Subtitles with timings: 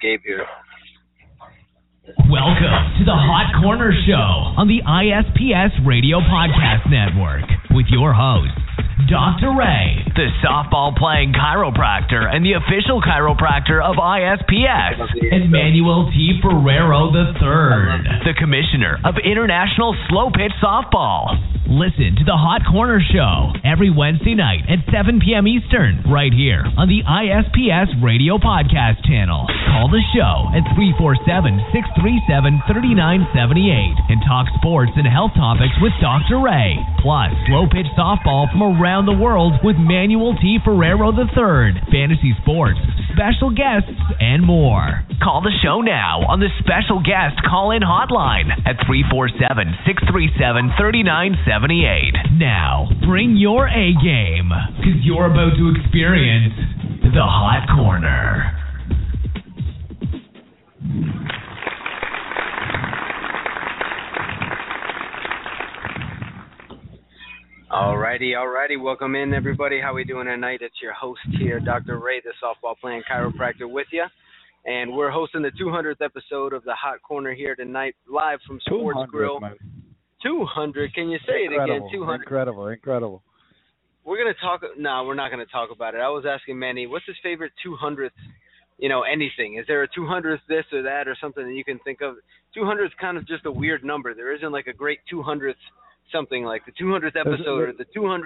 [0.00, 0.46] Gabe here.
[2.08, 8.56] Welcome to the Hot Corner Show on the ISPS Radio Podcast Network with your host,
[9.12, 9.52] Dr.
[9.52, 16.40] Ray, the softball playing chiropractor and the official chiropractor of ISPS, and Manuel T.
[16.40, 21.36] Ferrero III, the commissioner of International Slow Pitch Softball.
[21.68, 25.44] Listen to the Hot Corner Show every Wednesday night at 7 p.m.
[25.44, 29.44] Eastern, right here on the ISPS Radio Podcast channel.
[29.68, 31.68] Call the show at 347
[31.98, 36.38] 637 3978 and talk sports and health topics with Dr.
[36.38, 36.78] Ray.
[37.02, 40.62] Plus, slow pitch softball from around the world with Manuel T.
[40.62, 42.78] Ferrero III, fantasy sports,
[43.10, 45.02] special guests, and more.
[45.18, 52.38] Call the show now on the special guest call in hotline at 347 637 3978.
[52.38, 56.54] Now, bring your A game, because you're about to experience
[57.10, 58.54] the Hot Corner.
[67.70, 68.80] Alrighty, alrighty.
[68.80, 69.78] Welcome in, everybody.
[69.78, 70.60] How we doing tonight?
[70.62, 71.98] It's your host here, Dr.
[71.98, 74.04] Ray, the softball playing chiropractor, with you.
[74.64, 79.00] And we're hosting the 200th episode of the Hot Corner here tonight, live from Sports
[79.10, 79.38] Grill.
[79.38, 79.56] Man.
[80.22, 80.94] 200.
[80.94, 81.86] Can you say it again?
[81.92, 82.14] 200.
[82.22, 83.22] incredible, incredible.
[84.02, 84.62] We're gonna talk.
[84.78, 86.00] No, we're not gonna talk about it.
[86.00, 88.12] I was asking Manny, what's his favorite 200th?
[88.78, 89.58] You know, anything.
[89.58, 92.14] Is there a 200th this or that or something that you can think of?
[92.54, 94.14] 200 is kind of just a weird number.
[94.14, 95.52] There isn't like a great 200th
[96.12, 98.22] something like the 200th episode or the 200th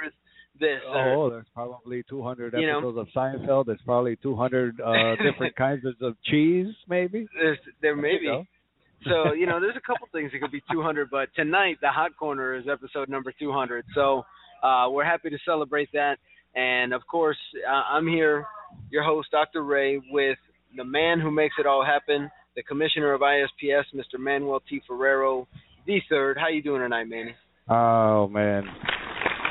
[0.61, 0.80] this.
[0.88, 2.78] or, Oh, there's probably 200 You know?
[2.78, 3.66] episodes of Seinfeld.
[3.66, 7.27] There's probably 200 uh, different kinds of, cheese, maybe.
[7.34, 8.27] there's, there may be.
[8.27, 8.44] go.
[9.05, 12.16] so you know, there's a couple things that could be 200, but tonight the hot
[12.16, 13.84] corner is episode number 200.
[13.94, 14.24] So
[14.62, 16.19] uh, we're happy to celebrate that,
[16.55, 18.46] and of course, uh, I'm here,
[18.91, 19.64] your host, Dr.
[19.64, 20.39] Ray, with
[20.77, 24.19] the man who makes it all happen, the commissioner of ISPS, Mr.
[24.20, 24.80] Manuel T.
[24.86, 25.48] Ferrero,
[25.86, 26.36] the third.
[26.39, 27.34] How you doing tonight, Manny?
[27.68, 28.64] Oh man,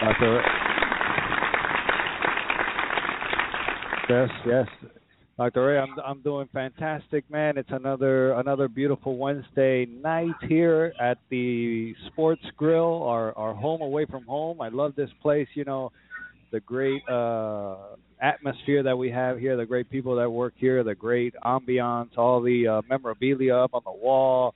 [0.01, 0.43] Doctor.
[4.09, 4.67] Yes, yes,
[5.37, 5.79] Doctor Ray.
[5.79, 7.57] I'm I'm doing fantastic, man.
[7.57, 14.05] It's another another beautiful Wednesday night here at the Sports Grill, our our home away
[14.05, 14.59] from home.
[14.59, 15.47] I love this place.
[15.53, 15.93] You know,
[16.51, 17.75] the great uh
[18.21, 22.41] atmosphere that we have here, the great people that work here, the great ambiance, all
[22.41, 24.53] the uh, memorabilia up on the wall.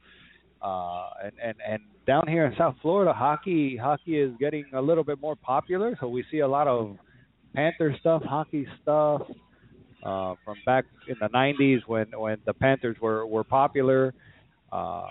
[0.65, 5.03] Uh, and, and and down here in South Florida, hockey hockey is getting a little
[5.03, 5.95] bit more popular.
[5.99, 6.97] So we see a lot of
[7.53, 9.21] Panther stuff, hockey stuff
[10.03, 14.13] uh, from back in the '90s when when the Panthers were were popular.
[14.71, 15.05] Uh,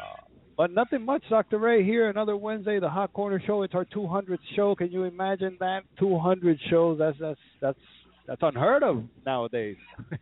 [0.56, 1.58] but nothing much, Dr.
[1.58, 1.84] Ray.
[1.84, 3.62] Here another Wednesday, the Hot Corner Show.
[3.62, 4.74] It's our 200th show.
[4.74, 5.82] Can you imagine that?
[6.00, 6.98] 200 shows.
[6.98, 7.78] That's that's that's
[8.26, 9.76] that's unheard of nowadays.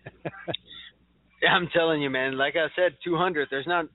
[1.42, 2.38] Yeah, I'm telling you, man.
[2.38, 3.48] Like I said, 200.
[3.50, 3.86] There's not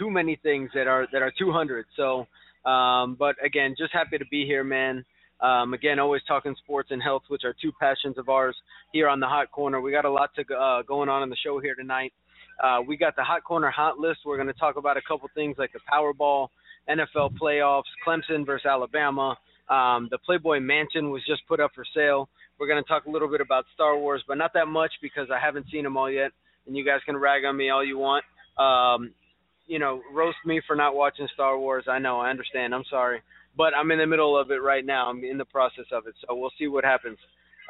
[0.00, 1.84] too many things that are that are 200.
[1.96, 2.26] So,
[2.68, 5.04] um, but again, just happy to be here, man.
[5.40, 8.56] Um, again, always talking sports and health, which are two passions of ours
[8.92, 9.80] here on the Hot Corner.
[9.80, 12.12] We got a lot to uh, going on in the show here tonight.
[12.62, 14.20] Uh, we got the Hot Corner hot list.
[14.26, 16.48] We're going to talk about a couple things like the Powerball,
[16.88, 19.36] NFL playoffs, Clemson versus Alabama.
[19.70, 22.28] Um, the Playboy Mansion was just put up for sale.
[22.58, 25.28] We're going to talk a little bit about Star Wars, but not that much because
[25.32, 26.32] I haven't seen them all yet.
[26.66, 28.24] And you guys can rag on me all you want.
[28.58, 29.14] Um,
[29.70, 31.84] you know, roast me for not watching Star Wars.
[31.88, 32.74] I know, I understand.
[32.74, 33.22] I'm sorry,
[33.56, 35.08] but I'm in the middle of it right now.
[35.08, 37.18] I'm in the process of it, so we'll see what happens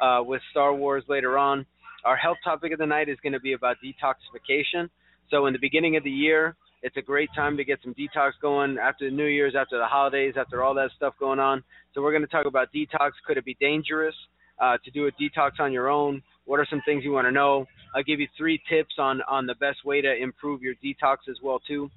[0.01, 1.63] uh, with Star Wars later on.
[2.03, 4.89] Our health topic of the night is going to be about detoxification.
[5.29, 8.31] So, in the beginning of the year, it's a great time to get some detox
[8.41, 11.63] going after the New Year's, after the holidays, after all that stuff going on.
[11.93, 13.11] So, we're going to talk about detox.
[13.27, 14.15] Could it be dangerous
[14.59, 16.23] uh, to do a detox on your own?
[16.51, 17.65] What are some things you want to know?
[17.95, 21.37] I'll give you three tips on on the best way to improve your detox as
[21.41, 21.89] well too.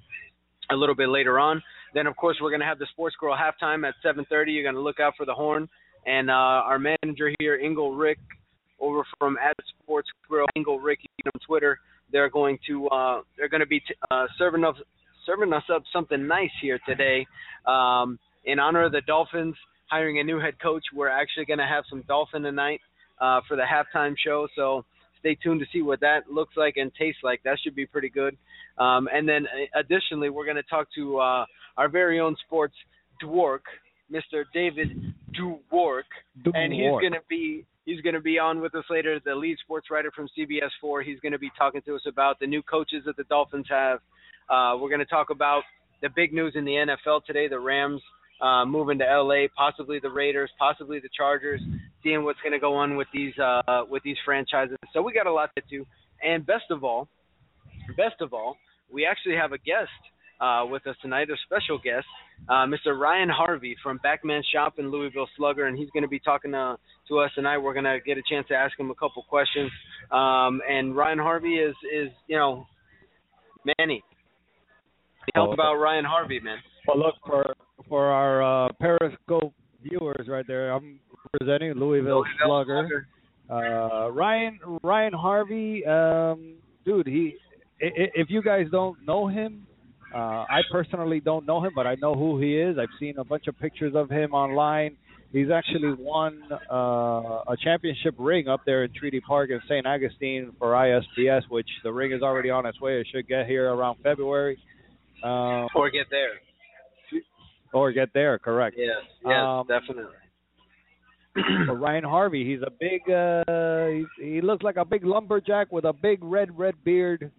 [0.71, 1.61] A little bit later on.
[1.93, 4.53] Then of course we're going to have the Sports Grill halftime at 7:30.
[4.53, 5.67] You're going to look out for the horn
[6.05, 8.17] and uh, our manager here, Ingle Rick,
[8.79, 11.77] over from at Sports Grill, Ingle Rick on Twitter.
[12.13, 14.77] They're going to uh, they're going to be t- uh, serving us
[15.25, 17.27] serving us up something nice here today
[17.65, 19.55] um, in honor of the Dolphins
[19.87, 20.83] hiring a new head coach.
[20.93, 22.79] We're actually going to have some Dolphin tonight
[23.19, 24.47] uh, for the halftime show.
[24.55, 24.85] So
[25.19, 27.41] stay tuned to see what that looks like and tastes like.
[27.43, 28.37] That should be pretty good.
[28.77, 31.45] Um, and then uh, additionally, we're going to talk to uh,
[31.77, 32.75] our very own sports
[33.21, 33.63] dwark,
[34.11, 34.43] Mr.
[34.53, 36.03] David Dwork,
[36.53, 39.19] and he's going to be he's going to be on with us later.
[39.23, 41.01] The lead sports writer from CBS Four.
[41.01, 43.99] He's going to be talking to us about the new coaches that the Dolphins have.
[44.49, 45.63] Uh, we're going to talk about
[46.01, 46.71] the big news in the
[47.05, 48.01] NFL today: the Rams
[48.41, 51.61] uh, moving to LA, possibly the Raiders, possibly the Chargers.
[52.03, 54.77] Seeing what's going to go on with these uh, with these franchises.
[54.93, 55.85] So we got a lot to do.
[56.21, 57.07] And best of all,
[57.97, 58.57] best of all,
[58.91, 59.89] we actually have a guest
[60.39, 62.05] uh, with us tonight, a special guest,
[62.49, 62.97] uh, Mr.
[62.97, 66.77] Ryan Harvey from Backman Shop in Louisville Slugger, and he's going to be talking to,
[67.07, 67.57] to us tonight.
[67.57, 69.71] We're going to get a chance to ask him a couple questions.
[70.11, 72.67] Um, and Ryan Harvey is, is you know,
[73.79, 74.03] Manny.
[75.33, 76.57] Help about Ryan Harvey, man.
[76.87, 77.53] Well, look for
[77.89, 79.53] for our uh, Periscope
[79.83, 80.71] viewers right there.
[80.71, 80.99] I'm
[81.33, 82.87] representing Louisville, Louisville Slugger.
[82.87, 83.07] Slugger.
[83.49, 87.07] Uh, Ryan Ryan Harvey, um, dude.
[87.07, 87.35] He,
[87.79, 89.67] if you guys don't know him,
[90.13, 92.77] uh, I personally don't know him, but I know who he is.
[92.79, 94.97] I've seen a bunch of pictures of him online.
[95.31, 96.41] He's actually won
[96.71, 99.85] uh, a championship ring up there in Treaty Park in St.
[99.85, 103.01] Augustine for ISPS, which the ring is already on its way.
[103.01, 104.57] It should get here around February.
[105.23, 106.39] Um, or get there.
[107.75, 108.75] Or get there, correct.
[108.79, 108.89] Yes,
[109.23, 110.13] yes, um, definitely.
[111.69, 115.93] Ryan Harvey, he's a big, uh, he, he looks like a big lumberjack with a
[115.93, 117.31] big red, red beard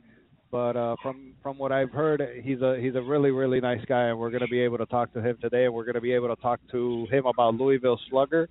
[0.50, 4.04] but uh, from from what I've heard, he's a he's a really really nice guy,
[4.04, 6.00] and we're going to be able to talk to him today, and we're going to
[6.00, 8.48] be able to talk to him about Louisville Slugger,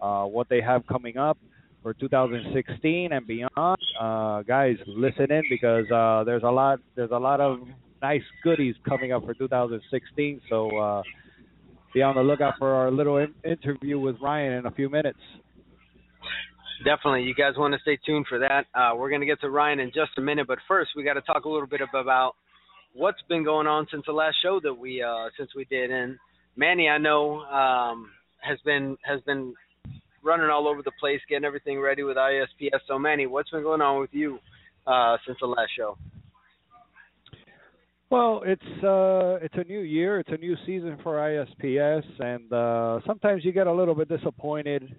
[0.00, 1.38] uh, what they have coming up
[1.82, 3.78] for 2016 and beyond.
[3.98, 7.60] Uh, guys, listen in because uh, there's a lot there's a lot of
[8.02, 10.40] nice goodies coming up for 2016.
[10.50, 11.02] So uh,
[11.94, 15.18] be on the lookout for our little in- interview with Ryan in a few minutes.
[16.84, 17.22] Definitely.
[17.22, 18.66] You guys want to stay tuned for that.
[18.74, 21.14] Uh, we're going to get to Ryan in just a minute, but first we got
[21.14, 22.34] to talk a little bit about
[22.94, 25.90] what's been going on since the last show that we uh, since we did.
[25.90, 26.16] And
[26.56, 29.54] Manny, I know um, has been has been
[30.22, 32.80] running all over the place, getting everything ready with ISPS.
[32.86, 34.38] So Manny, what's been going on with you
[34.86, 35.96] uh, since the last show?
[38.10, 43.00] Well, it's uh, it's a new year, it's a new season for ISPS, and uh,
[43.06, 44.94] sometimes you get a little bit disappointed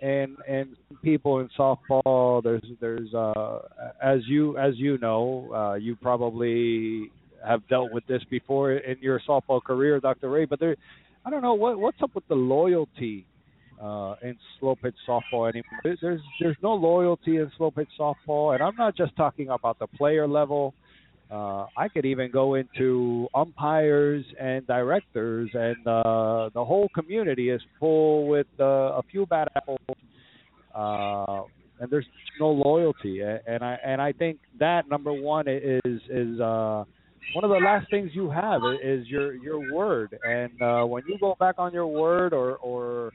[0.00, 2.42] and and people in softball.
[2.42, 3.60] There's there's uh
[4.02, 7.10] as you as you know uh you probably
[7.44, 10.28] have dealt with this before in your softball career Dr.
[10.28, 10.76] Ray but there
[11.24, 13.26] I don't know what what's up with the loyalty
[13.82, 15.96] uh in slow pitch softball anymore?
[16.00, 19.86] There's there's no loyalty in slow pitch softball and I'm not just talking about the
[19.86, 20.74] player level
[21.30, 28.26] I could even go into umpires and directors, and uh, the whole community is full
[28.26, 29.78] with uh, a few bad apples,
[30.74, 31.42] uh,
[31.80, 32.06] and there's
[32.40, 33.20] no loyalty.
[33.20, 36.84] And I and I think that number one is is uh,
[37.34, 40.18] one of the last things you have is your your word.
[40.26, 43.12] And uh, when you go back on your word, or or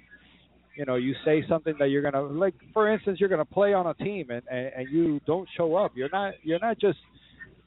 [0.76, 3.88] you know you say something that you're gonna like, for instance, you're gonna play on
[3.88, 5.94] a team, and and, and you don't show up.
[5.96, 7.00] You're not you're not just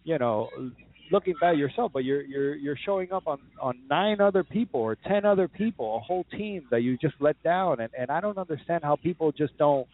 [0.06, 0.48] you know
[1.10, 4.96] looking bad yourself, but you're you're you're showing up on on nine other people or
[5.06, 8.38] ten other people, a whole team that you just let down, and and I don't
[8.38, 9.86] understand how people just don't.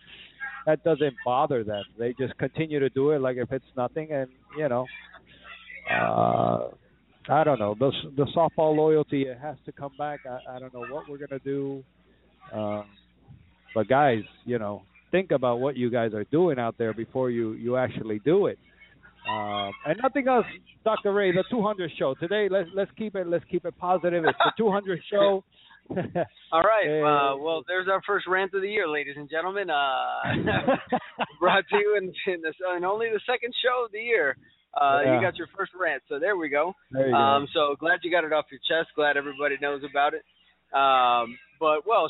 [0.66, 1.82] That doesn't bother them.
[1.98, 4.86] They just continue to do it like if it's nothing, and you know,
[5.90, 6.68] uh,
[7.28, 7.74] I don't know.
[7.78, 10.20] The the softball loyalty it has to come back.
[10.28, 11.82] I, I don't know what we're gonna do,
[12.52, 12.84] um,
[13.74, 17.52] but guys, you know, think about what you guys are doing out there before you
[17.54, 18.58] you actually do it.
[19.30, 20.46] Um, and nothing else,
[20.84, 21.12] Dr.
[21.12, 21.32] Ray.
[21.32, 22.48] The 200 show today.
[22.50, 24.24] Let's let's keep it let's keep it positive.
[24.24, 25.44] It's the 200 show.
[25.90, 26.88] All right.
[27.02, 29.70] Uh, well, there's our first rant of the year, ladies and gentlemen.
[29.70, 30.76] Uh,
[31.40, 34.36] brought to you in, in, this, in only the second show of the year.
[34.80, 35.14] Uh, yeah.
[35.16, 36.74] You got your first rant, so there we go.
[36.90, 37.72] There um, go.
[37.72, 38.94] So glad you got it off your chest.
[38.94, 40.22] Glad everybody knows about it.
[40.74, 42.08] Um, but well,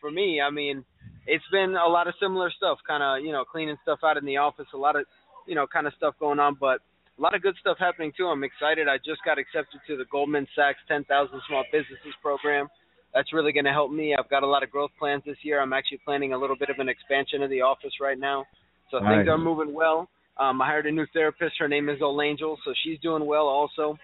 [0.00, 0.84] for me, I mean,
[1.26, 4.24] it's been a lot of similar stuff, kind of you know cleaning stuff out in
[4.24, 5.06] the office, a lot of
[5.46, 6.80] you know, kind of stuff going on, but
[7.18, 8.26] a lot of good stuff happening too.
[8.26, 8.88] I'm excited.
[8.88, 11.06] I just got accepted to the Goldman Sachs 10,000
[11.48, 12.68] Small Businesses program.
[13.14, 14.16] That's really going to help me.
[14.18, 15.60] I've got a lot of growth plans this year.
[15.60, 18.44] I'm actually planning a little bit of an expansion of the office right now.
[18.90, 19.18] So nice.
[19.18, 20.08] things are moving well.
[20.36, 21.54] Um, I hired a new therapist.
[21.60, 23.96] Her name is Zol Angel, so she's doing well also.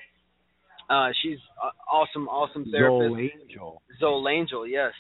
[0.89, 3.13] Uh, she's uh, awesome, awesome therapist.
[3.13, 3.83] Zol Angel.
[4.01, 4.93] Zol Angel, yes.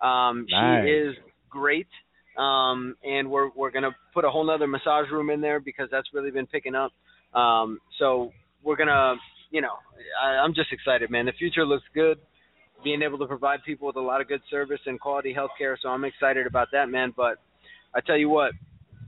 [0.00, 0.84] Um, nice.
[0.84, 1.16] She is
[1.50, 1.88] great
[2.38, 6.08] um, and we're we're gonna put a whole nother massage room in there because that's
[6.12, 6.92] really been picking up.
[7.34, 9.14] Um, so we're gonna,
[9.50, 9.74] you know,
[10.22, 11.26] I, I'm just excited, man.
[11.26, 12.18] The future looks good.
[12.84, 15.78] Being able to provide people with a lot of good service and quality health care,
[15.80, 17.12] so I'm excited about that, man.
[17.16, 17.38] But
[17.94, 18.52] I tell you what,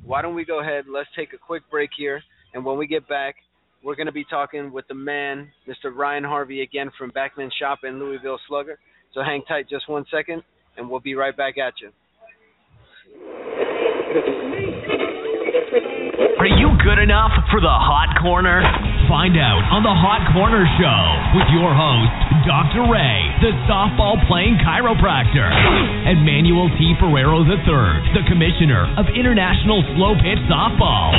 [0.05, 0.87] why don't we go ahead?
[0.93, 2.23] Let's take a quick break here,
[2.55, 3.37] and when we get back,
[3.85, 5.95] we're going to be talking with the man, Mr.
[5.95, 8.79] Ryan Harvey, again from Backman Shop in Louisville Slugger.
[9.15, 10.43] So hang tight just one second,
[10.77, 11.91] and we'll be right back at you.
[16.39, 18.63] Are you good enough for the Hot Corner?
[19.09, 21.01] Find out on the Hot Corner Show
[21.33, 22.13] with your host,
[22.45, 22.85] Dr.
[22.93, 26.93] Ray, the softball playing chiropractor, and Manuel T.
[27.01, 31.17] Ferrero III, the commissioner of International Slow Pitch Softball.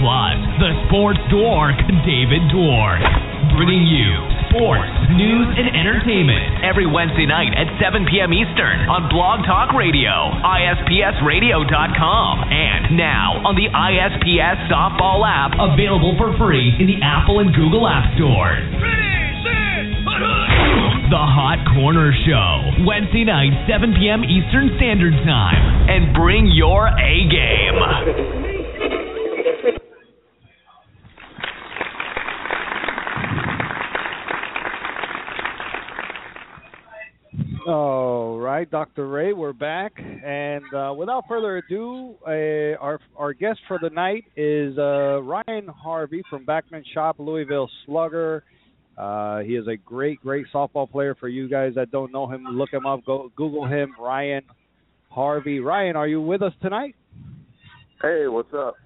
[0.00, 1.76] Plus, the sports dork,
[2.08, 3.04] David Dwork,
[3.52, 8.32] bringing you sports, news, and entertainment every Wednesday night at 7 p.m.
[8.32, 16.32] Eastern on Blog Talk Radio, ispsradio.com, and now on the ISPS Softball app, available for
[16.40, 18.62] free in the Apple and Google App Stores.
[21.10, 24.22] The Hot Corner Show, Wednesday night, 7 p.m.
[24.22, 25.90] Eastern Standard Time.
[25.90, 28.45] And bring your A game.
[37.66, 39.08] All right, Dr.
[39.08, 44.22] Ray, we're back, and uh, without further ado, uh, our our guest for the night
[44.36, 48.44] is uh, Ryan Harvey from Backman Shop, Louisville Slugger.
[48.96, 51.16] Uh, he is a great, great softball player.
[51.18, 53.04] For you guys that don't know him, look him up.
[53.04, 54.42] Go Google him, Ryan
[55.08, 55.58] Harvey.
[55.58, 56.94] Ryan, are you with us tonight?
[58.00, 58.76] Hey, what's up?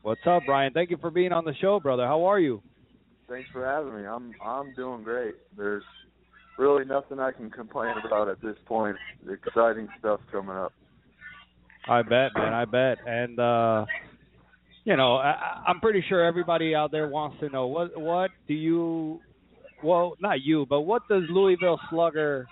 [0.00, 0.72] What's up, Ryan?
[0.72, 2.06] Thank you for being on the show, brother.
[2.06, 2.62] How are you?
[3.28, 4.06] Thanks for having me.
[4.06, 5.34] I'm I'm doing great.
[5.58, 5.84] There's
[6.58, 8.96] really nothing I can complain about at this point.
[9.30, 10.72] Exciting stuff coming up.
[11.88, 12.52] I bet, man.
[12.52, 12.98] I bet.
[13.06, 13.86] And uh
[14.84, 18.54] you know, I, I'm pretty sure everybody out there wants to know what what do
[18.54, 19.20] you,
[19.82, 22.46] well, not you, but what does Louisville Slugger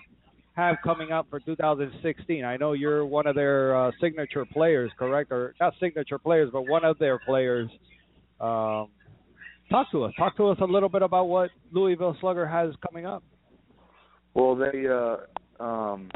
[0.55, 2.45] have coming up for 2016?
[2.45, 5.31] I know you're one of their uh, signature players, correct?
[5.31, 7.69] Or not signature players, but one of their players.
[8.39, 8.87] Um,
[9.69, 10.13] talk to us.
[10.17, 13.23] Talk to us a little bit about what Louisville Slugger has coming up.
[14.33, 16.09] Well, they uh, um,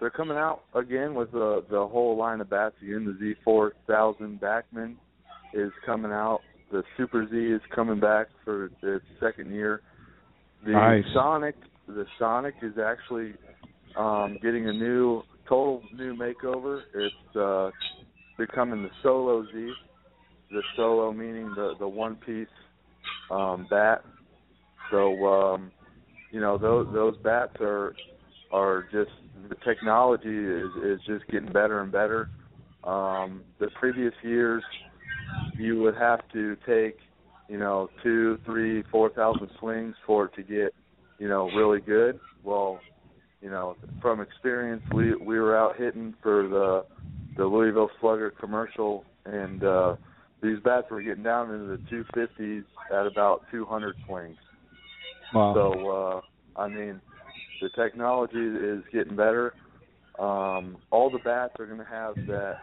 [0.00, 3.16] they're coming out again with the the whole line of bats again.
[3.18, 4.96] The Z4000 Backman
[5.54, 6.40] is coming out.
[6.72, 9.80] The Super Z is coming back for its second year.
[10.64, 11.04] The Nice.
[11.14, 11.54] Sonic,
[11.86, 13.34] the Sonic is actually
[13.96, 16.80] um, getting a new, total new makeover.
[16.94, 17.70] It's uh,
[18.38, 19.72] becoming the Solo Z.
[20.50, 22.46] The Solo meaning the the one piece
[23.30, 24.04] um, bat.
[24.90, 25.70] So um,
[26.34, 27.94] you know those those bats are
[28.50, 29.12] are just
[29.48, 32.28] the technology is is just getting better and better.
[32.82, 34.64] Um, the previous years,
[35.56, 36.98] you would have to take
[37.48, 40.74] you know two, three, four thousand swings for it to get
[41.20, 42.18] you know really good.
[42.42, 42.80] Well,
[43.40, 46.84] you know from experience, we we were out hitting for the
[47.36, 49.94] the Louisville Slugger commercial, and uh,
[50.42, 54.36] these bats were getting down into the 250s at about 200 swings.
[55.32, 55.54] Wow.
[55.54, 56.20] So
[56.56, 57.00] uh, I mean,
[57.60, 59.54] the technology is getting better.
[60.18, 62.56] Um, all the bats are going to have that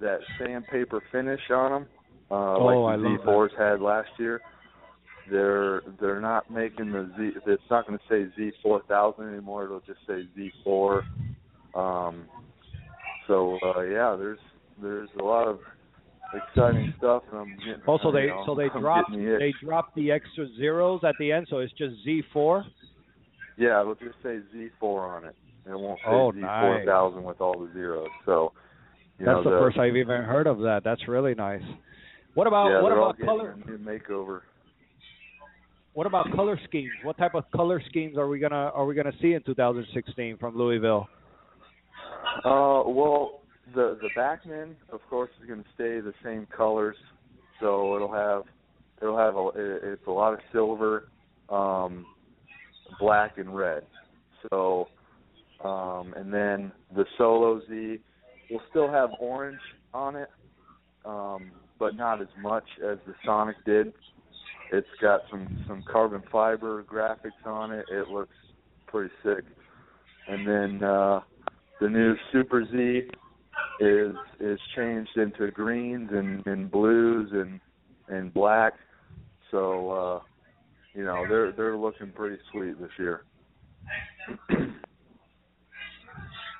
[0.00, 1.86] that sandpaper finish on them,
[2.30, 4.40] uh, Oh, like the love Z4s had last year.
[5.30, 7.40] They're they're not making the Z.
[7.46, 8.30] It's not going to say
[8.64, 9.64] Z4000 anymore.
[9.64, 11.02] It'll just say Z4.
[11.74, 12.26] Um,
[13.26, 14.38] so uh, yeah, there's
[14.80, 15.58] there's a lot of
[16.34, 17.22] exciting stuff.
[17.30, 20.10] And I'm getting, Also, you they know, so they I'm dropped the they dropped the
[20.10, 22.64] extra zeros at the end, so it's just Z4.
[23.58, 25.34] Yeah, it'll just say Z4 on it.
[25.66, 28.08] It won't say Oh, Z4000 with all the zeros.
[28.24, 28.52] So,
[29.18, 30.82] you That's know, the, the first I've even heard of that.
[30.84, 31.62] That's really nice.
[32.34, 33.56] What about yeah, what about color?
[33.66, 34.40] new makeover.
[35.94, 36.90] What about color schemes?
[37.02, 40.54] What type of color schemes are we gonna are we gonna see in 2016 from
[40.54, 41.08] Louisville?
[42.44, 43.40] Uh, well,
[43.74, 46.96] the the backman, of course, is going to stay the same colors.
[47.60, 48.42] So it'll have
[49.02, 51.08] it'll have a it's a lot of silver,
[51.48, 52.06] um,
[53.00, 53.84] black and red.
[54.50, 54.88] So,
[55.64, 57.98] um, and then the Solo Z
[58.50, 59.58] will still have orange
[59.92, 60.28] on it,
[61.04, 63.92] um, but not as much as the Sonic did.
[64.72, 67.86] It's got some some carbon fiber graphics on it.
[67.90, 68.34] It looks
[68.86, 69.44] pretty sick.
[70.28, 71.20] And then uh,
[71.80, 73.08] the new Super Z
[73.80, 77.60] is is changed into greens and, and blues and
[78.08, 78.74] and black.
[79.50, 80.20] So uh,
[80.94, 83.24] you know they're they're looking pretty sweet this year.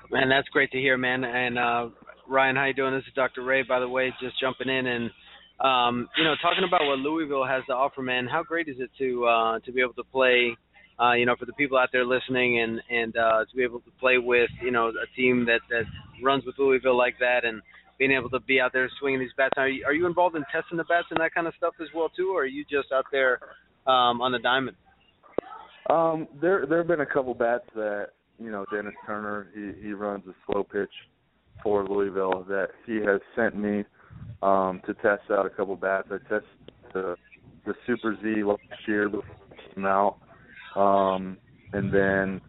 [0.09, 1.25] Man, that's great to hear, man.
[1.25, 1.89] And uh,
[2.29, 2.93] Ryan, how you doing?
[2.93, 3.43] This is Dr.
[3.43, 5.11] Ray, by the way, just jumping in and
[5.59, 8.27] um, you know talking about what Louisville has to offer, man.
[8.27, 10.55] How great is it to uh, to be able to play,
[10.99, 13.79] uh, you know, for the people out there listening, and and uh, to be able
[13.81, 15.83] to play with you know a team that that
[16.23, 17.61] runs with Louisville like that, and
[17.97, 19.53] being able to be out there swinging these bats.
[19.57, 21.87] Are you, are you involved in testing the bats and that kind of stuff as
[21.95, 23.39] well too, or are you just out there
[23.85, 24.77] um, on the diamond?
[25.89, 29.93] Um, there there have been a couple bats that you know Dennis Turner he he
[29.93, 30.91] runs a slow pitch
[31.63, 33.83] for Louisville that he has sent me
[34.41, 36.07] um, to test out a couple bats.
[36.11, 37.15] I tested the
[37.65, 40.17] the Super Z last year before it came out,
[40.77, 41.37] um,
[41.73, 42.41] and then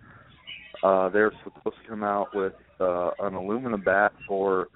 [0.83, 4.69] uh, they're supposed to come out with uh, an aluminum bat for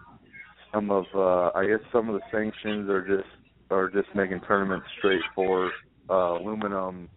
[0.73, 3.28] some of uh, I guess some of the sanctions are just
[3.71, 5.71] are just making tournaments straight for
[6.11, 7.09] uh, aluminum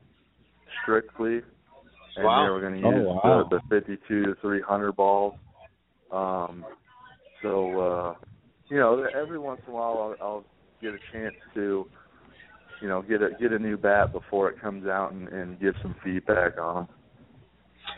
[0.84, 1.42] strictly,
[2.16, 2.44] and Wow.
[2.44, 3.48] they were going to Oh, use wow.
[3.50, 5.34] the, the 52 to 300 balls.
[6.12, 6.66] Um,
[7.42, 8.14] so uh,
[8.70, 10.46] you know, every once in a while I'll, I'll
[10.82, 11.88] get a chance to,
[12.82, 15.74] you know, get a get a new bat before it comes out and, and give
[15.82, 16.88] some feedback on them.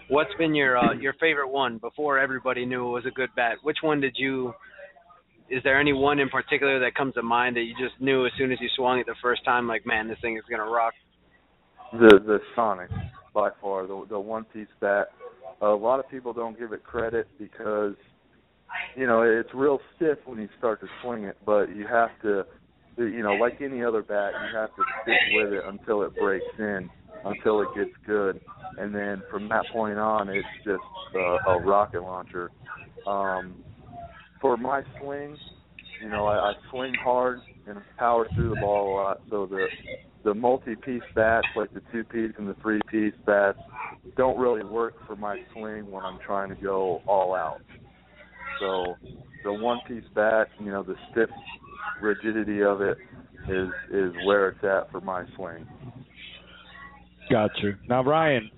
[0.09, 3.57] What's been your uh, your favorite one before everybody knew it was a good bat?
[3.63, 4.53] Which one did you?
[5.49, 8.31] Is there any one in particular that comes to mind that you just knew as
[8.37, 10.93] soon as you swung it the first time, like, man, this thing is gonna rock?
[11.93, 12.89] The the Sonic
[13.33, 15.07] by far the the one piece bat.
[15.61, 17.95] A lot of people don't give it credit because
[18.95, 22.45] you know it's real stiff when you start to swing it, but you have to
[23.03, 26.45] you know like any other bat you have to stick with it until it breaks
[26.57, 26.89] in,
[27.25, 28.39] until it gets good,
[28.77, 30.81] and then from that point on it's just
[31.15, 32.51] a, a rocket launcher.
[33.05, 33.63] Um,
[34.41, 35.37] for my swing,
[36.01, 39.67] you know I, I swing hard and power through the ball a lot, so the
[40.23, 43.59] the multi-piece bats, like the two-piece and the three-piece bats,
[44.17, 47.61] don't really work for my swing when I'm trying to go all out.
[48.59, 48.95] So
[49.45, 51.29] the one-piece bat, you know, the stiff
[52.01, 52.97] rigidity of it
[53.49, 55.65] is is where it's at for my swing.
[57.29, 57.73] Gotcha.
[57.89, 58.49] Now, Ryan,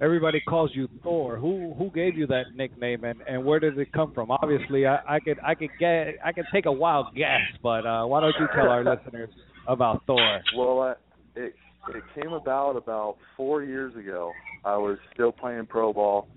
[0.00, 1.36] everybody calls you Thor.
[1.36, 4.30] Who who gave you that nickname, and and where did it come from?
[4.30, 8.04] Obviously, I, I could I could get I could take a wild guess, but uh,
[8.04, 9.30] why don't you tell our listeners
[9.66, 10.40] about Thor?
[10.56, 10.94] Well, I,
[11.36, 11.54] it
[11.94, 14.32] it came about about four years ago.
[14.64, 16.28] I was still playing pro ball,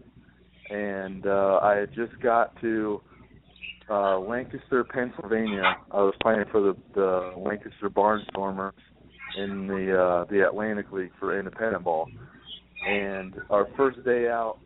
[0.69, 3.01] and uh, I had just got to
[3.89, 5.77] uh, Lancaster, Pennsylvania.
[5.91, 8.71] I was playing for the the Lancaster Barnstormers
[9.37, 12.07] in the uh, the Atlantic League for independent ball.
[12.87, 14.57] And our first day out,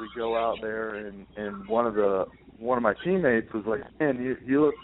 [0.00, 2.26] we go out there, and and one of the
[2.58, 4.74] one of my teammates was like, "Man, you you look."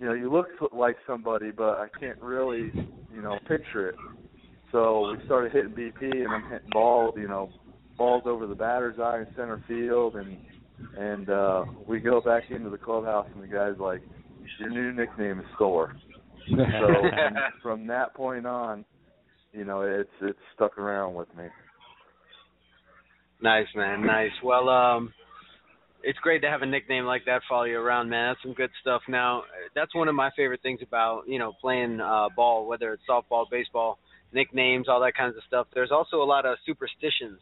[0.00, 2.72] You know, you look like somebody, but I can't really,
[3.14, 3.94] you know, picture it.
[4.72, 7.48] So we started hitting BP, and I'm hitting balls, you know,
[7.96, 10.36] balls over the batter's eye in center field, and
[10.96, 14.02] and uh, we go back into the clubhouse, and the guy's like,
[14.60, 15.94] "Your new nickname is Thor."
[16.48, 18.84] So from, from that point on,
[19.52, 21.44] you know, it's it's stuck around with me.
[23.40, 24.06] Nice, man.
[24.06, 24.32] Nice.
[24.42, 25.12] Well, um,
[26.02, 28.30] it's great to have a nickname like that follow you around, man.
[28.30, 29.02] That's some good stuff.
[29.08, 29.42] Now,
[29.74, 33.44] that's one of my favorite things about you know playing uh, ball, whether it's softball,
[33.50, 33.98] baseball,
[34.32, 35.66] nicknames, all that kinds of stuff.
[35.74, 37.38] There's also a lot of superstitions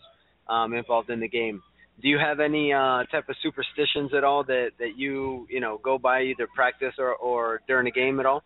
[0.48, 1.62] um, involved in the game.
[2.00, 5.78] Do you have any uh, type of superstitions at all that that you you know
[5.84, 8.42] go by either practice or or during a game at all?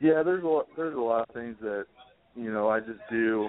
[0.00, 1.86] Yeah, there's a lot, there's a lot of things that
[2.36, 3.48] you know I just do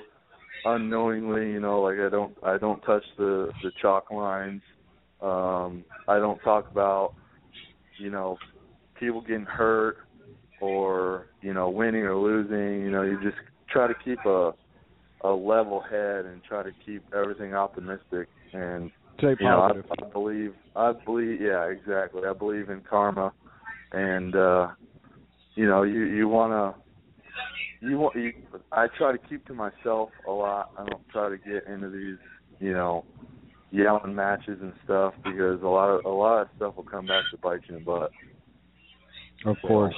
[0.66, 1.52] unknowingly.
[1.52, 4.62] You know, like I don't I don't touch the the chalk lines.
[5.22, 7.14] Um, I don't talk about
[8.00, 8.38] you know
[9.00, 9.98] people getting hurt
[10.62, 12.84] or you know winning or losing.
[12.84, 13.38] You know, you just
[13.70, 14.54] try to keep a
[15.24, 20.04] a level head and try to keep everything optimistic and Stay you know, I.
[20.04, 22.24] I believe I believe yeah, exactly.
[22.28, 23.34] I believe in karma
[23.92, 24.70] and uh
[25.56, 26.76] you know, you you wanna
[27.82, 28.34] you want you
[28.72, 30.72] I try to keep to myself a lot.
[30.78, 32.18] I don't try to get into these,
[32.60, 33.06] you know,
[33.72, 37.24] yelling matches and stuff because a lot of a lot of stuff will come back
[37.32, 38.12] to bite you in the butt.
[39.46, 39.96] Of course.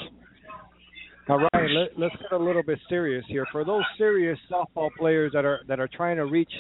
[1.28, 3.46] Now, Ryan, let, let's get a little bit serious here.
[3.52, 6.52] For those serious softball players that are that are trying to reach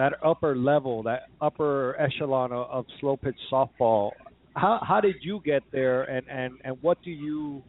[0.00, 4.12] that upper level, that upper echelon of, of slow pitch softball,
[4.56, 7.62] how how did you get there, and and and what do you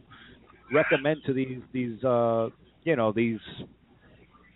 [0.72, 2.48] recommend to these these uh
[2.84, 3.38] you know these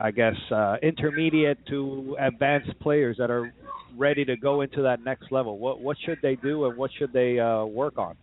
[0.01, 3.53] I guess uh intermediate to advanced players that are
[3.95, 5.59] ready to go into that next level?
[5.59, 8.17] What what should they do, and what should they uh work on?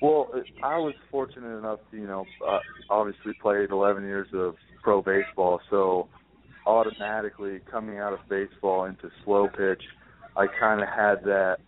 [0.00, 0.28] Well,
[0.62, 2.58] I was fortunate enough to, you know, uh,
[2.90, 6.08] obviously played 11 years of pro baseball, so
[6.66, 9.82] automatically coming out of baseball into slow pitch,
[10.36, 11.58] I kind of had that,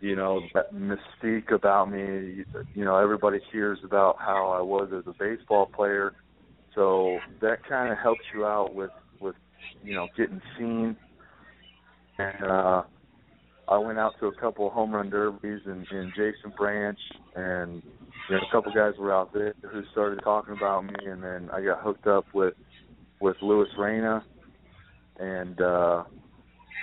[0.00, 2.44] you know, that mystique about me.
[2.74, 6.14] You, know, everybody hears about how I was as a baseball player,
[6.74, 9.34] so that kind of helps you out with with
[9.82, 10.96] you know getting seen.
[12.18, 12.82] And uh,
[13.68, 16.98] I went out to a couple of home run derbies and, and Jason Branch
[17.36, 17.82] and
[18.28, 21.50] you know, a couple guys were out there who started talking about me and then
[21.52, 22.54] I got hooked up with
[23.20, 24.24] with Louis Reyna
[25.18, 26.04] and uh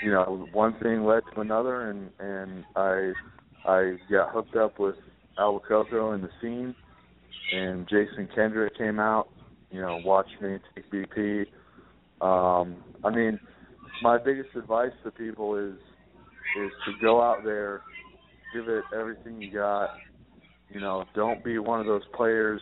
[0.03, 3.13] you know, one thing led to another and and I
[3.65, 4.95] I got hooked up with
[5.37, 6.75] Albuquerque in the scene,
[7.53, 9.29] and Jason Kendrick came out.
[9.71, 11.45] You know, watched me take BP.
[12.21, 13.39] Um, I mean,
[14.01, 15.75] my biggest advice to people is
[16.61, 17.81] is to go out there,
[18.53, 19.89] give it everything you got.
[20.69, 22.61] You know, don't be one of those players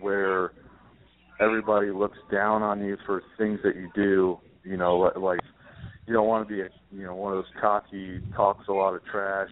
[0.00, 0.52] where
[1.40, 4.38] everybody looks down on you for things that you do.
[4.62, 5.40] You know, like
[6.06, 8.94] you don't want to be a you know one of those cocky talks a lot
[8.94, 9.48] of trash.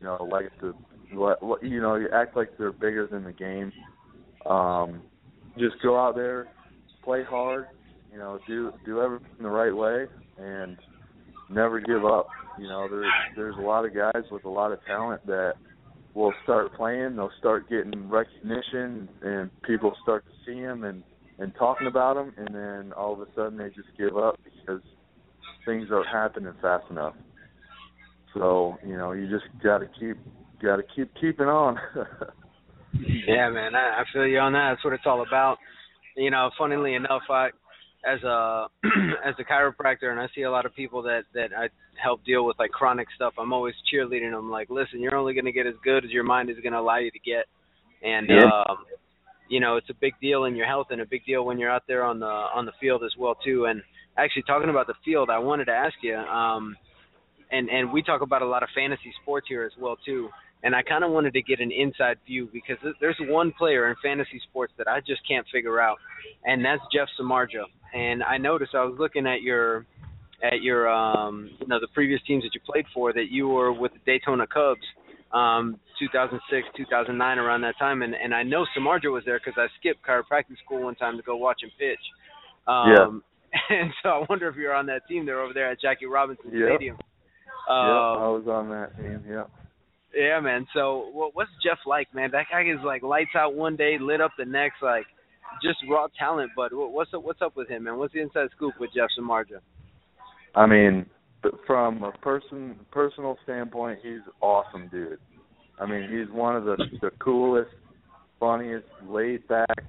[0.00, 0.74] You know, like to
[1.62, 3.72] you know you act like they're bigger than the game.
[4.48, 5.02] Um,
[5.58, 6.48] just go out there,
[7.04, 7.66] play hard.
[8.12, 10.06] You know, do do everything the right way,
[10.38, 10.76] and
[11.50, 12.28] never give up.
[12.58, 15.54] You know, there's there's a lot of guys with a lot of talent that
[16.16, 17.14] will start playing.
[17.14, 21.04] They'll start getting recognition, and people start to see them and
[21.38, 24.80] and talking about them, and then all of a sudden they just give up because
[25.66, 27.14] things aren't happening fast enough.
[28.32, 30.16] So you know, you just got to keep
[30.62, 31.76] got to keep keeping on.
[33.28, 34.70] yeah, man, I, I feel you on that.
[34.72, 35.58] That's what it's all about.
[36.16, 37.48] You know, funnily enough, I
[38.06, 38.68] as a
[39.26, 41.68] as a chiropractor, and I see a lot of people that that I
[42.02, 43.34] help deal with like chronic stuff.
[43.38, 46.24] I'm always cheerleading them, like, listen, you're only going to get as good as your
[46.24, 47.46] mind is going to allow you to get,
[48.02, 48.44] and yeah.
[48.44, 48.78] um,
[49.48, 51.70] you know, it's a big deal in your health and a big deal when you're
[51.70, 53.66] out there on the on the field as well too.
[53.66, 53.82] And
[54.16, 56.76] actually, talking about the field, I wanted to ask you, um,
[57.50, 60.28] and and we talk about a lot of fantasy sports here as well too
[60.62, 63.96] and I kind of wanted to get an inside view because there's one player in
[64.02, 65.98] fantasy sports that I just can't figure out,
[66.44, 67.64] and that's Jeff Samardzija.
[67.94, 69.86] And I noticed I was looking at your
[70.42, 73.72] at your um you know the previous teams that you played for that you were
[73.72, 74.84] with the Daytona Cubs
[75.32, 79.66] um 2006 2009 around that time and and I know Samardzija was there cuz I
[79.78, 82.00] skipped chiropractic school one time to go watch him pitch
[82.66, 83.22] um
[83.52, 83.60] yeah.
[83.80, 86.50] and so I wonder if you're on that team there over there at Jackie Robinson
[86.52, 86.68] yep.
[86.70, 86.96] Stadium
[87.68, 89.44] um, yeah I was on that team yeah
[90.14, 93.76] yeah man so what, what's Jeff like man that guy is like lights out one
[93.76, 95.06] day lit up the next like
[95.62, 96.50] just raw talent.
[96.56, 97.22] But what's up?
[97.22, 97.98] What's up with him, man?
[97.98, 99.60] What's the inside scoop with Jeff Samardzija?
[100.56, 101.06] I mean,
[101.66, 105.18] from a person personal standpoint, he's awesome, dude.
[105.78, 107.70] I mean, he's one of the the coolest,
[108.40, 109.84] funniest, laid back.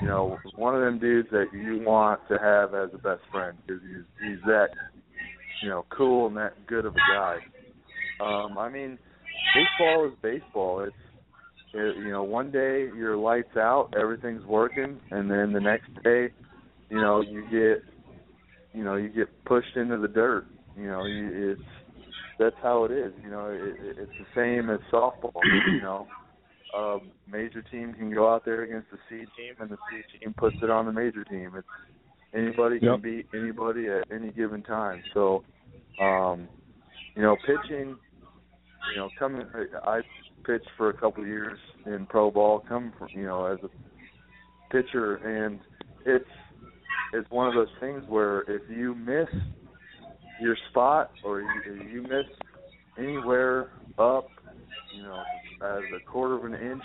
[0.00, 3.56] You know, one of them dudes that you want to have as a best friend
[3.64, 4.68] because he's he's that,
[5.62, 7.36] you know, cool and that good of a guy.
[8.20, 8.98] Um, I mean,
[9.54, 10.80] baseball is baseball.
[10.80, 10.94] It's
[11.74, 16.28] it, you know, one day your lights out, everything's working, and then the next day,
[16.88, 17.82] you know, you get,
[18.74, 20.46] you know, you get pushed into the dirt.
[20.76, 21.62] You know, you, it's
[22.38, 23.12] that's how it is.
[23.22, 25.40] You know, it, it's the same as softball.
[25.70, 26.06] You know,
[26.76, 26.98] a
[27.30, 30.56] major team can go out there against the C team, and the C team puts
[30.62, 31.52] it on the major team.
[31.56, 31.66] It's
[32.34, 35.02] anybody can beat anybody at any given time.
[35.14, 35.44] So,
[36.02, 36.48] um,
[37.14, 37.96] you know, pitching.
[38.92, 39.46] You know, coming.
[39.84, 40.00] I
[40.44, 43.68] pitched for a couple of years in pro ball, come from you know as a
[44.70, 45.60] pitcher, and
[46.04, 46.24] it's
[47.14, 49.28] it's one of those things where if you miss
[50.40, 52.26] your spot or you, you miss
[52.98, 54.28] anywhere up,
[54.94, 55.22] you know,
[55.62, 56.82] as a quarter of an inch,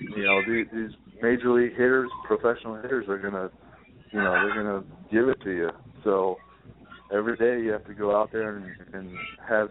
[0.00, 0.90] you know these, these
[1.22, 3.50] major league hitters, professional hitters are gonna,
[4.12, 5.70] you know, they're gonna give it to you.
[6.04, 6.36] So
[7.12, 9.16] every day you have to go out there and, and
[9.48, 9.68] have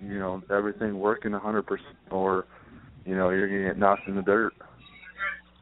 [0.00, 2.46] you know everything working hundred percent, or
[3.06, 4.52] you know you're gonna get knocked in the dirt.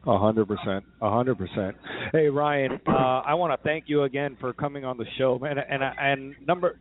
[0.05, 1.77] A hundred percent, a hundred percent.
[2.11, 5.55] Hey Ryan, uh, I want to thank you again for coming on the show, man.
[5.57, 6.77] And and number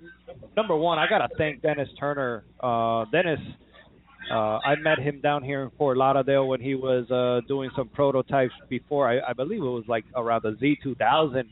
[0.57, 2.43] number one, I gotta thank Dennis Turner.
[2.59, 3.39] Uh, Dennis,
[4.29, 7.89] uh, I met him down here in Fort Lauderdale when he was uh, doing some
[7.91, 9.09] prototypes before.
[9.09, 11.45] I, I believe it was like around the Z2000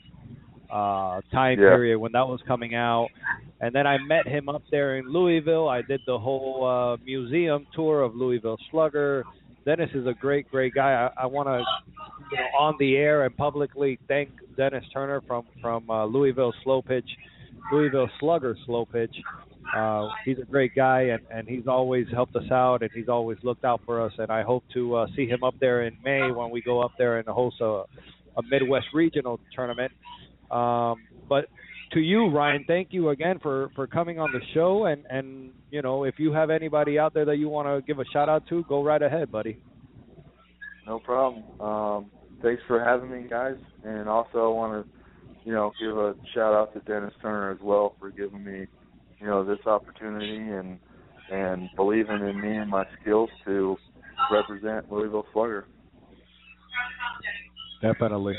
[0.72, 1.68] uh, time yeah.
[1.68, 3.08] period when that was coming out.
[3.60, 5.68] And then I met him up there in Louisville.
[5.68, 9.24] I did the whole uh, museum tour of Louisville Slugger.
[9.64, 11.10] Dennis is a great, great guy.
[11.16, 11.62] I, I want to,
[12.30, 16.82] you know, on the air and publicly thank Dennis Turner from from uh, Louisville Slow
[16.82, 17.08] Pitch,
[17.72, 19.14] Louisville Slugger Slow Pitch.
[19.76, 23.38] Uh, he's a great guy, and, and he's always helped us out, and he's always
[23.42, 24.12] looked out for us.
[24.18, 26.92] And I hope to uh, see him up there in May when we go up
[26.98, 27.84] there and host a,
[28.36, 29.92] a Midwest regional tournament.
[30.50, 30.96] Um,
[31.28, 31.46] but
[31.92, 34.86] to you, Ryan, thank you again for for coming on the show.
[34.86, 37.98] And and you know, if you have anybody out there that you want to give
[37.98, 39.58] a shout out to, go right ahead, buddy.
[40.86, 41.60] No problem.
[41.60, 42.10] Um,
[42.42, 43.56] thanks for having me, guys.
[43.84, 44.92] And also, I want to,
[45.44, 48.66] you know, give a shout out to Dennis Turner as well for giving me,
[49.20, 50.78] you know, this opportunity and
[51.30, 53.76] and believing in me and my skills to
[54.32, 55.66] represent Louisville Slugger.
[57.80, 58.34] Definitely.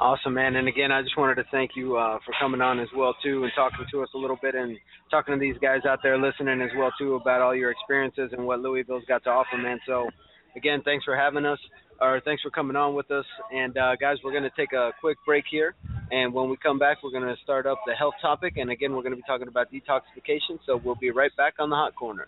[0.00, 0.56] Awesome, man.
[0.56, 3.44] And again, I just wanted to thank you uh, for coming on as well too,
[3.44, 4.76] and talking to us a little bit, and
[5.10, 8.44] talking to these guys out there listening as well too about all your experiences and
[8.44, 9.78] what Louisville's got to offer, man.
[9.86, 10.08] So,
[10.56, 11.60] again, thanks for having us,
[12.00, 13.24] or thanks for coming on with us.
[13.52, 15.74] And uh, guys, we're going to take a quick break here,
[16.10, 18.92] and when we come back, we're going to start up the health topic, and again,
[18.94, 20.58] we're going to be talking about detoxification.
[20.66, 22.26] So we'll be right back on the hot corner.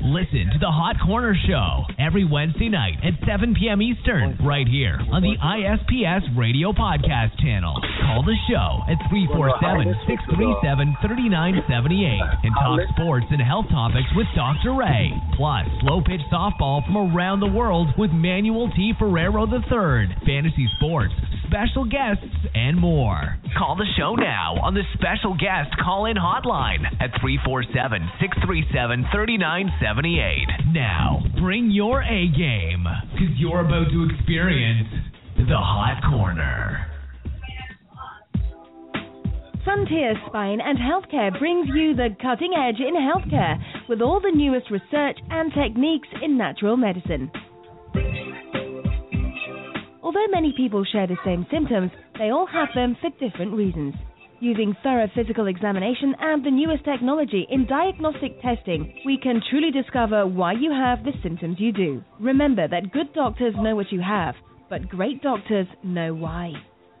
[0.00, 3.82] Listen to the Hot Corner Show every Wednesday night at 7 p.m.
[3.82, 7.74] Eastern, right here on the ISPS Radio Podcast channel.
[8.06, 14.78] Call the show at 347 637 3978 and talk sports and health topics with Dr.
[14.78, 15.10] Ray.
[15.34, 18.94] Plus, slow pitch softball from around the world with Manuel T.
[18.98, 21.12] Ferrero III, fantasy sports,
[21.50, 22.22] special guests,
[22.54, 23.34] and more.
[23.58, 27.74] Call the show now on the special guest call in hotline at 347
[28.22, 29.87] 637 3978.
[30.74, 34.88] Now, bring your A game because you're about to experience
[35.36, 36.86] the Hot Corner.
[39.64, 43.56] Frontier Spine and Healthcare brings you the cutting edge in healthcare
[43.88, 47.30] with all the newest research and techniques in natural medicine.
[50.02, 53.94] Although many people share the same symptoms, they all have them for different reasons.
[54.40, 60.28] Using thorough physical examination and the newest technology in diagnostic testing, we can truly discover
[60.28, 62.04] why you have the symptoms you do.
[62.20, 64.36] Remember that good doctors know what you have,
[64.70, 66.52] but great doctors know why.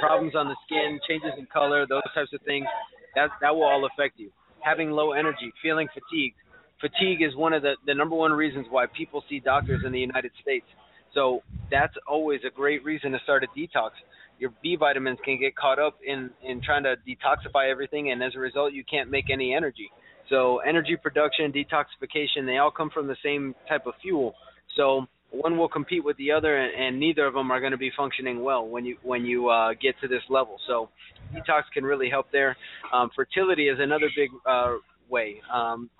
[0.00, 2.66] problems on the skin, changes in color, those types of things.
[3.14, 4.30] That that will all affect you.
[4.62, 6.36] Having low energy, feeling fatigued.
[6.80, 10.00] Fatigue is one of the the number one reasons why people see doctors in the
[10.00, 10.66] United States.
[11.14, 13.90] So that's always a great reason to start a detox.
[14.38, 18.32] Your B vitamins can get caught up in in trying to detoxify everything, and as
[18.34, 19.90] a result, you can't make any energy.
[20.28, 24.34] So energy production, detoxification, they all come from the same type of fuel.
[24.76, 27.78] So one will compete with the other, and, and neither of them are going to
[27.78, 30.56] be functioning well when you when you uh, get to this level.
[30.66, 30.88] So
[31.34, 32.56] detox can really help there.
[32.92, 34.76] Um, fertility is another big uh,
[35.08, 35.40] way.
[35.52, 35.90] Um,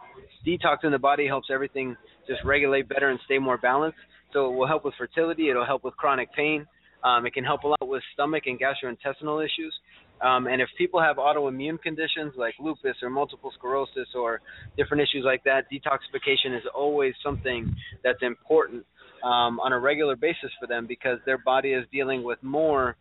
[0.47, 3.99] detoxing the body helps everything just regulate better and stay more balanced.
[4.33, 5.51] So it will help with fertility.
[5.51, 6.67] It'll help with chronic pain.
[7.05, 9.75] Um, it can help a lot with stomach and gastrointestinal issues.
[10.23, 14.41] Um, and if people have autoimmune conditions like lupus or multiple sclerosis or
[14.77, 18.87] different issues like that, detoxification is always something that's important
[19.25, 22.97] um, on a regular basis for them because their body is dealing with more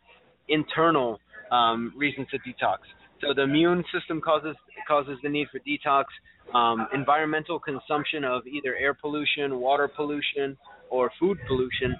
[0.49, 1.19] internal
[1.51, 2.77] um, reasons to detox.
[3.21, 4.55] So the immune system causes
[4.87, 6.05] causes the need for detox.
[6.55, 10.57] Um, environmental consumption of either air pollution, water pollution,
[10.89, 11.95] or food pollution.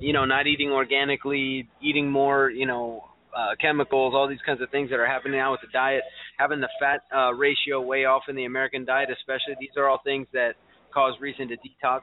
[0.00, 3.04] You know, not eating organically, eating more, you know,
[3.36, 6.02] uh, chemicals, all these kinds of things that are happening now with the diet,
[6.38, 9.54] having the fat uh, ratio way off in the American diet, especially.
[9.60, 10.52] These are all things that
[10.92, 12.00] cause reason to detox.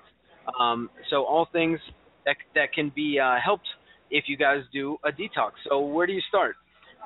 [0.59, 1.79] Um, so all things
[2.25, 3.67] that that can be uh, helped
[4.11, 5.51] if you guys do a detox.
[5.67, 6.55] So where do you start?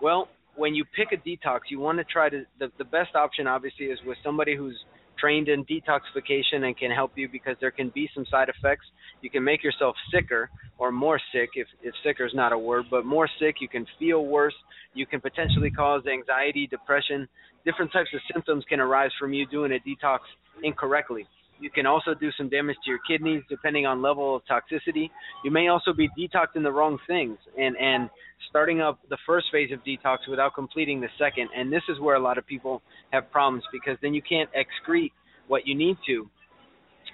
[0.01, 3.47] Well, when you pick a detox, you want to try to the the best option
[3.47, 4.77] obviously is with somebody who's
[5.19, 8.85] trained in detoxification and can help you because there can be some side effects.
[9.21, 12.85] You can make yourself sicker or more sick if if sicker is not a word,
[12.91, 13.55] but more sick.
[13.61, 14.55] You can feel worse.
[14.93, 17.27] You can potentially cause anxiety, depression.
[17.65, 20.19] Different types of symptoms can arise from you doing a detox
[20.61, 21.25] incorrectly.
[21.63, 25.09] You can also do some damage to your kidneys depending on level of toxicity.
[25.45, 28.09] You may also be detoxing the wrong things and and
[28.49, 31.47] starting up the first phase of detox without completing the second.
[31.55, 35.11] And this is where a lot of people have problems because then you can't excrete
[35.47, 36.29] what you need to.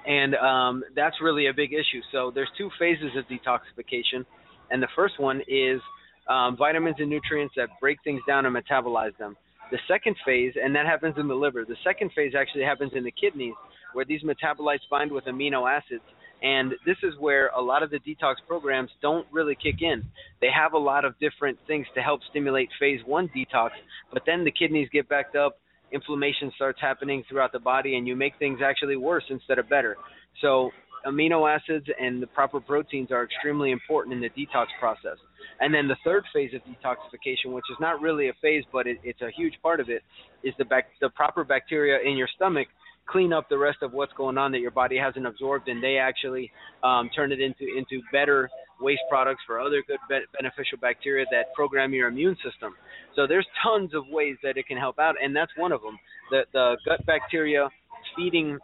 [0.07, 2.01] And um, that's really a big issue.
[2.11, 4.25] So there's two phases of detoxification,
[4.71, 5.79] and the first one is
[6.27, 9.35] um, vitamins and nutrients that break things down and metabolize them.
[9.71, 11.65] The second phase, and that happens in the liver.
[11.65, 13.53] The second phase actually happens in the kidneys,
[13.93, 16.03] where these metabolites bind with amino acids.
[16.41, 20.03] And this is where a lot of the detox programs don't really kick in.
[20.41, 23.71] They have a lot of different things to help stimulate phase one detox,
[24.13, 25.59] but then the kidneys get backed up,
[25.91, 29.97] inflammation starts happening throughout the body, and you make things actually worse instead of better.
[30.41, 30.71] So,
[31.05, 35.17] amino acids and the proper proteins are extremely important in the detox process.
[35.59, 38.97] And then the third phase of detoxification, which is not really a phase, but it,
[39.03, 40.03] it's a huge part of it,
[40.43, 42.67] is the bac- the proper bacteria in your stomach
[43.09, 45.97] clean up the rest of what's going on that your body hasn't absorbed, and they
[45.97, 46.51] actually
[46.83, 51.53] um, turn it into into better waste products for other good be- beneficial bacteria that
[51.53, 52.73] program your immune system.
[53.15, 55.97] So there's tons of ways that it can help out, and that's one of them.
[56.31, 57.69] The the gut bacteria
[58.15, 58.57] feeding,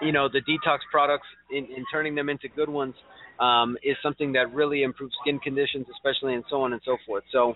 [0.00, 2.94] you know, the detox products in, in turning them into good ones
[3.40, 7.24] um, is something that really improves skin conditions, especially and so on and so forth.
[7.32, 7.54] So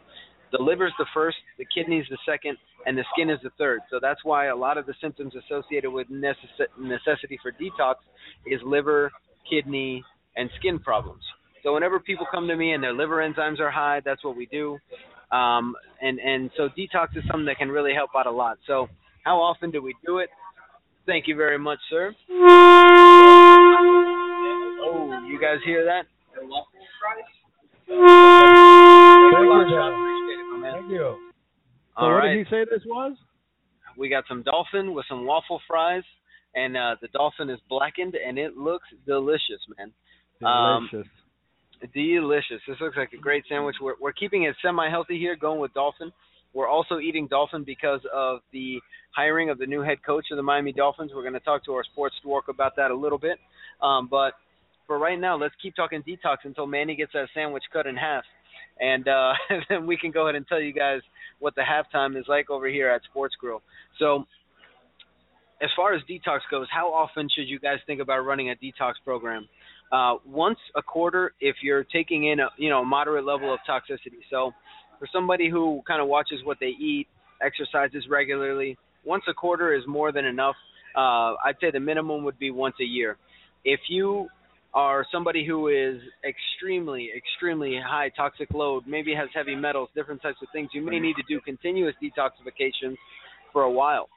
[0.52, 3.81] the liver is the first, the kidney's the second, and the skin is the third.
[3.90, 7.94] So that's why a lot of the symptoms associated with necess- necessity for detox
[8.46, 9.11] is liver,
[9.48, 10.05] kidney,
[10.37, 11.22] and skin problems.
[11.62, 14.46] So whenever people come to me and their liver enzymes are high, that's what we
[14.46, 14.78] do.
[15.31, 18.59] Um, and and so detox is something that can really help out a lot.
[18.66, 18.88] So
[19.24, 20.28] how often do we do it?
[21.07, 22.15] Thank you very much, sir.
[24.85, 26.03] Oh, you guys hear that?
[30.62, 31.17] Thank you.
[31.97, 32.35] So what right.
[32.35, 33.17] did he say this was?
[33.99, 36.05] We got some dolphin with some waffle fries,
[36.55, 39.93] and uh, the dolphin is blackened, and it looks delicious, man.
[40.49, 41.11] Um, Delicious.
[41.93, 42.62] Delicious.
[42.67, 43.77] This looks like a great sandwich.
[43.81, 46.12] We're we're keeping it semi-healthy here, going with dolphin.
[46.55, 48.81] We're also eating dolphin because of the
[49.15, 51.12] hiring of the new head coach of the Miami Dolphins.
[51.15, 53.38] We're going to talk to our sports dwarf about that a little bit.
[53.81, 54.35] Um, but
[54.87, 58.25] for right now, let's keep talking detox until Manny gets that sandwich cut in half,
[58.81, 59.33] and uh,
[59.69, 61.01] then we can go ahead and tell you guys
[61.38, 63.62] what the halftime is like over here at Sports Grill.
[63.99, 64.25] So,
[65.62, 68.95] as far as detox goes, how often should you guys think about running a detox
[69.05, 69.49] program?
[69.93, 74.21] Uh, once a quarter, if you're taking in a you know moderate level of toxicity.
[74.31, 74.53] So,
[75.03, 77.09] for somebody who kind of watches what they eat,
[77.45, 80.55] exercises regularly, once a quarter is more than enough.
[80.97, 83.17] Uh, I'd say the minimum would be once a year.
[83.65, 84.29] If you
[84.75, 90.38] are somebody who is extremely, extremely high toxic load, maybe has heavy metals, different types
[90.41, 92.95] of things, you may need to do continuous detoxification
[93.53, 94.09] for a while.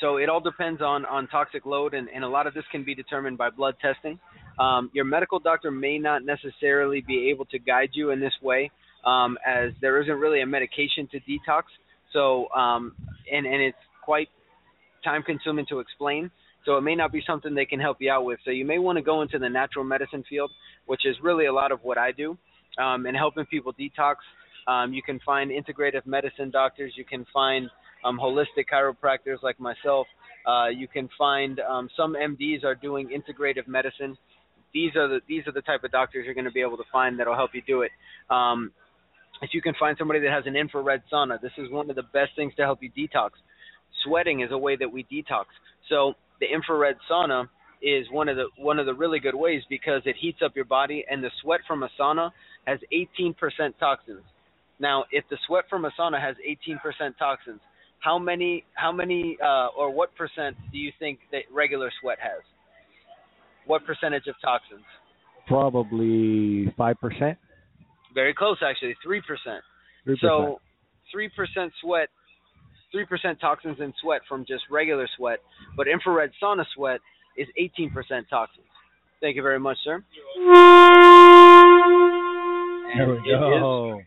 [0.00, 2.84] So it all depends on, on toxic load, and, and a lot of this can
[2.84, 4.20] be determined by blood testing.
[4.56, 8.70] Um, your medical doctor may not necessarily be able to guide you in this way,
[9.04, 11.64] um, as there isn't really a medication to detox.
[12.12, 12.94] So, um,
[13.30, 14.28] and and it's quite
[15.04, 16.30] time consuming to explain.
[16.66, 18.38] So it may not be something they can help you out with.
[18.44, 20.50] So you may want to go into the natural medicine field,
[20.86, 22.36] which is really a lot of what I do,
[22.78, 24.16] um, and helping people detox.
[24.66, 26.92] Um, you can find integrative medicine doctors.
[26.96, 27.70] You can find
[28.04, 30.06] um, holistic chiropractors like myself.
[30.46, 34.16] Uh, you can find um, some MDs are doing integrative medicine.
[34.72, 36.84] These are the these are the type of doctors you're going to be able to
[36.92, 37.90] find that'll help you do it.
[38.30, 38.70] Um,
[39.42, 42.02] if you can find somebody that has an infrared sauna, this is one of the
[42.02, 43.30] best things to help you detox.
[44.04, 45.44] Sweating is a way that we detox.
[45.88, 47.48] So the infrared sauna
[47.82, 50.66] is one of the one of the really good ways because it heats up your
[50.66, 52.30] body and the sweat from a sauna
[52.66, 53.34] has 18%
[53.78, 54.22] toxins.
[54.78, 57.60] Now, if the sweat from a sauna has 18% toxins,
[58.00, 62.42] how many how many uh, or what percent do you think that regular sweat has?
[63.66, 64.84] What percentage of toxins?
[65.46, 67.38] Probably five percent.
[68.14, 69.62] Very close, actually, three percent.
[70.04, 70.30] Three percent.
[70.30, 70.60] So,
[71.12, 72.08] three percent sweat,
[72.92, 75.38] three percent toxins in sweat from just regular sweat,
[75.76, 77.00] but infrared sauna sweat
[77.36, 77.92] is 18%
[78.28, 78.66] toxins.
[79.20, 80.02] Thank you very much, sir.
[82.96, 84.00] There we And it is go.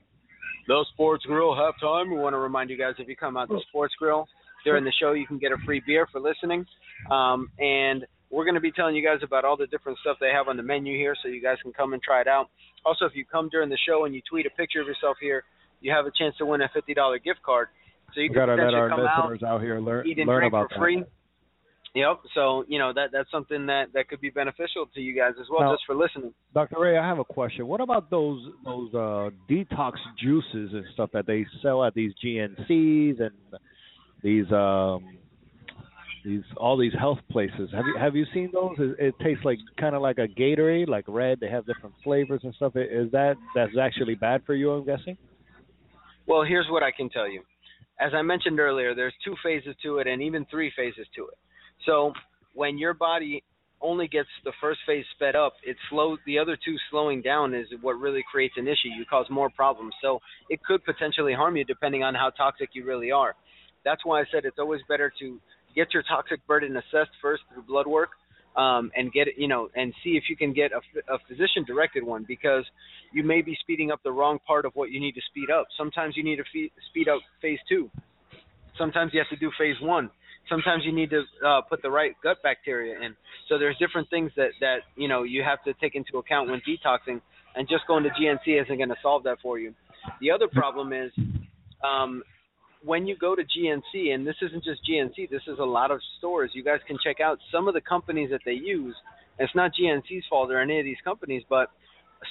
[0.68, 2.10] the Sports Grill halftime.
[2.10, 4.28] We want to remind you guys if you come out to Sports Grill
[4.66, 6.66] during the show, you can get a free beer for listening.
[7.10, 10.32] Um, and we're going to be telling you guys about all the different stuff they
[10.34, 12.50] have on the menu here, so you guys can come and try it out.
[12.84, 15.44] Also, if you come during the show and you tweet a picture of yourself here,
[15.82, 17.68] you have a chance to win a $50 gift card.
[18.14, 20.46] So you can gotta let our come out, listeners out here learn eat and learn
[20.46, 20.80] about for that.
[20.80, 21.04] free.
[21.96, 22.22] Yep.
[22.34, 25.48] So you know that that's something that that could be beneficial to you guys as
[25.52, 26.34] well, Now- just for listening.
[26.54, 26.80] Dr.
[26.80, 27.68] Ray, I have a question.
[27.68, 33.20] What about those those uh, detox juices and stuff that they sell at these GNCs
[33.22, 33.32] and
[34.24, 35.18] these um
[36.24, 37.70] these all these health places.
[37.74, 38.76] Have you have you seen those?
[38.78, 41.40] It, it tastes like kind of like a Gatorade, like red.
[41.40, 42.74] They have different flavors and stuff.
[42.76, 44.72] Is that that's actually bad for you?
[44.72, 45.18] I'm guessing.
[46.26, 47.42] Well, here's what I can tell you.
[48.00, 51.38] As I mentioned earlier, there's two phases to it, and even three phases to it.
[51.86, 52.14] So
[52.54, 53.44] when your body
[53.82, 57.68] only gets the first phase sped up, it slow the other two slowing down is
[57.82, 58.88] what really creates an issue.
[58.98, 59.94] You cause more problems.
[60.02, 60.20] So
[60.50, 63.36] it could potentially harm you depending on how toxic you really are.
[63.84, 65.40] That's why I said it's always better to
[65.74, 68.10] get your toxic burden assessed first through blood work
[68.56, 72.04] um, and get you know and see if you can get a, a physician directed
[72.04, 72.64] one because
[73.12, 75.68] you may be speeding up the wrong part of what you need to speed up.
[75.78, 77.90] Sometimes you need to fe- speed up phase two.
[78.78, 80.10] Sometimes you have to do phase one.
[80.50, 83.16] Sometimes you need to uh, put the right gut bacteria in.
[83.48, 86.62] So there's different things that that you know you have to take into account when
[86.68, 87.22] detoxing,
[87.56, 89.74] and just going to GNC isn't going to solve that for you.
[90.22, 91.12] The other problem is
[91.84, 92.24] um,
[92.86, 96.00] when you go to GNC, and this isn't just GNC, this is a lot of
[96.18, 96.52] stores.
[96.54, 98.96] You guys can check out some of the companies that they use.
[99.40, 101.70] It's not GNC's fault or any of these companies, but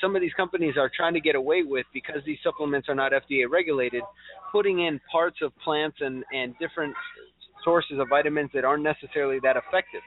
[0.01, 3.13] some of these companies are trying to get away with because these supplements are not
[3.13, 4.03] FDA regulated,
[4.51, 6.95] putting in parts of plants and and different
[7.65, 10.01] sources of vitamins that aren't necessarily that effective.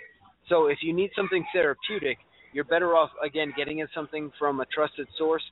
[0.50, 2.18] So if you need something therapeutic,
[2.54, 5.44] you're better off again getting it something from a trusted source.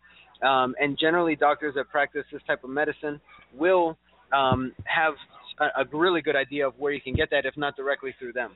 [0.41, 3.21] Um, and generally, doctors that practice this type of medicine
[3.53, 3.97] will
[4.33, 5.13] um, have
[5.59, 8.33] a, a really good idea of where you can get that, if not directly through
[8.33, 8.55] them.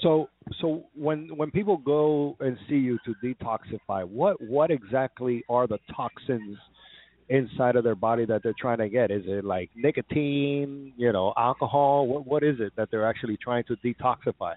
[0.00, 0.28] So,
[0.60, 5.78] so when when people go and see you to detoxify, what what exactly are the
[5.94, 6.58] toxins
[7.28, 9.10] inside of their body that they're trying to get?
[9.10, 12.06] Is it like nicotine, you know, alcohol?
[12.06, 14.54] What what is it that they're actually trying to detoxify?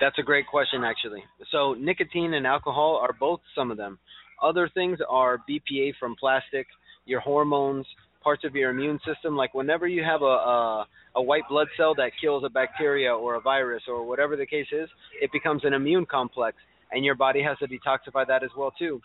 [0.00, 1.22] That's a great question, actually.
[1.50, 3.98] So, nicotine and alcohol are both some of them.
[4.42, 6.66] Other things are BPA from plastic,
[7.06, 7.86] your hormones,
[8.24, 9.36] parts of your immune system.
[9.36, 13.36] Like whenever you have a, a a white blood cell that kills a bacteria or
[13.36, 14.88] a virus or whatever the case is,
[15.20, 16.56] it becomes an immune complex,
[16.90, 19.00] and your body has to detoxify that as well too.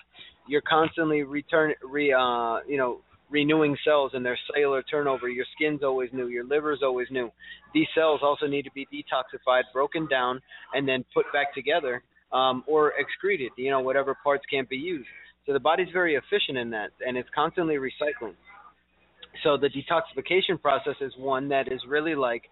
[0.47, 5.29] You're constantly return re uh you know renewing cells and their cellular turnover.
[5.29, 7.29] Your skin's always new, your liver's always new.
[7.75, 10.41] These cells also need to be detoxified, broken down,
[10.73, 12.01] and then put back together
[12.31, 13.51] um, or excreted.
[13.57, 15.09] You know whatever parts can't be used.
[15.45, 18.35] So the body's very efficient in that, and it's constantly recycling
[19.43, 22.43] so the detoxification process is one that is really like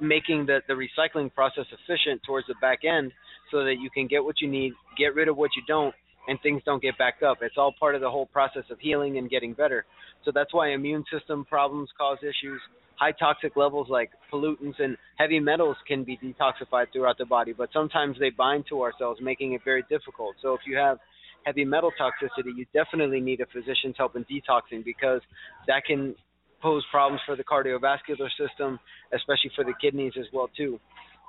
[0.00, 3.12] making the, the recycling process efficient towards the back end
[3.50, 5.94] so that you can get what you need, get rid of what you don't,
[6.26, 7.38] and things don't get backed up.
[7.42, 9.84] It's all part of the whole process of healing and getting better.
[10.24, 12.60] So that's why immune system problems cause issues.
[12.96, 17.68] High toxic levels like pollutants and heavy metals can be detoxified throughout the body, but
[17.72, 20.36] sometimes they bind to our cells, making it very difficult.
[20.40, 20.98] So if you have
[21.44, 25.20] heavy metal toxicity, you definitely need a physician's help in detoxing because
[25.66, 26.14] that can
[26.62, 28.78] pose problems for the cardiovascular system,
[29.12, 30.80] especially for the kidneys as well too.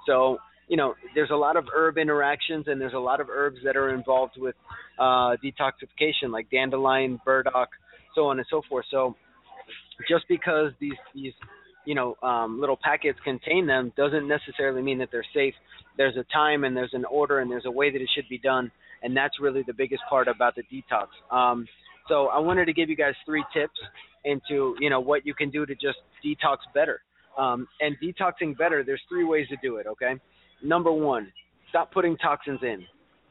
[0.07, 0.38] So
[0.68, 3.78] you know, there's a lot of herb interactions and there's a lot of herbs that
[3.78, 4.55] are involved with
[4.97, 7.70] uh, detoxification, like dandelion, burdock,
[8.16, 8.86] so on and so forth.
[8.89, 9.16] So
[10.09, 11.34] just because these these
[11.86, 15.53] you know um, little packets contain them doesn't necessarily mean that they're safe.
[15.97, 18.38] There's a time and there's an order and there's a way that it should be
[18.38, 18.72] done
[19.06, 21.08] and that's really the biggest part about the detox.
[21.34, 21.68] Um,
[22.10, 23.80] so I wanted to give you guys three tips
[24.26, 27.01] into you know what you can do to just detox better.
[27.38, 29.86] Um, and detoxing better, there's three ways to do it.
[29.88, 30.16] Okay,
[30.64, 31.32] number one,
[31.70, 32.84] stop putting toxins in.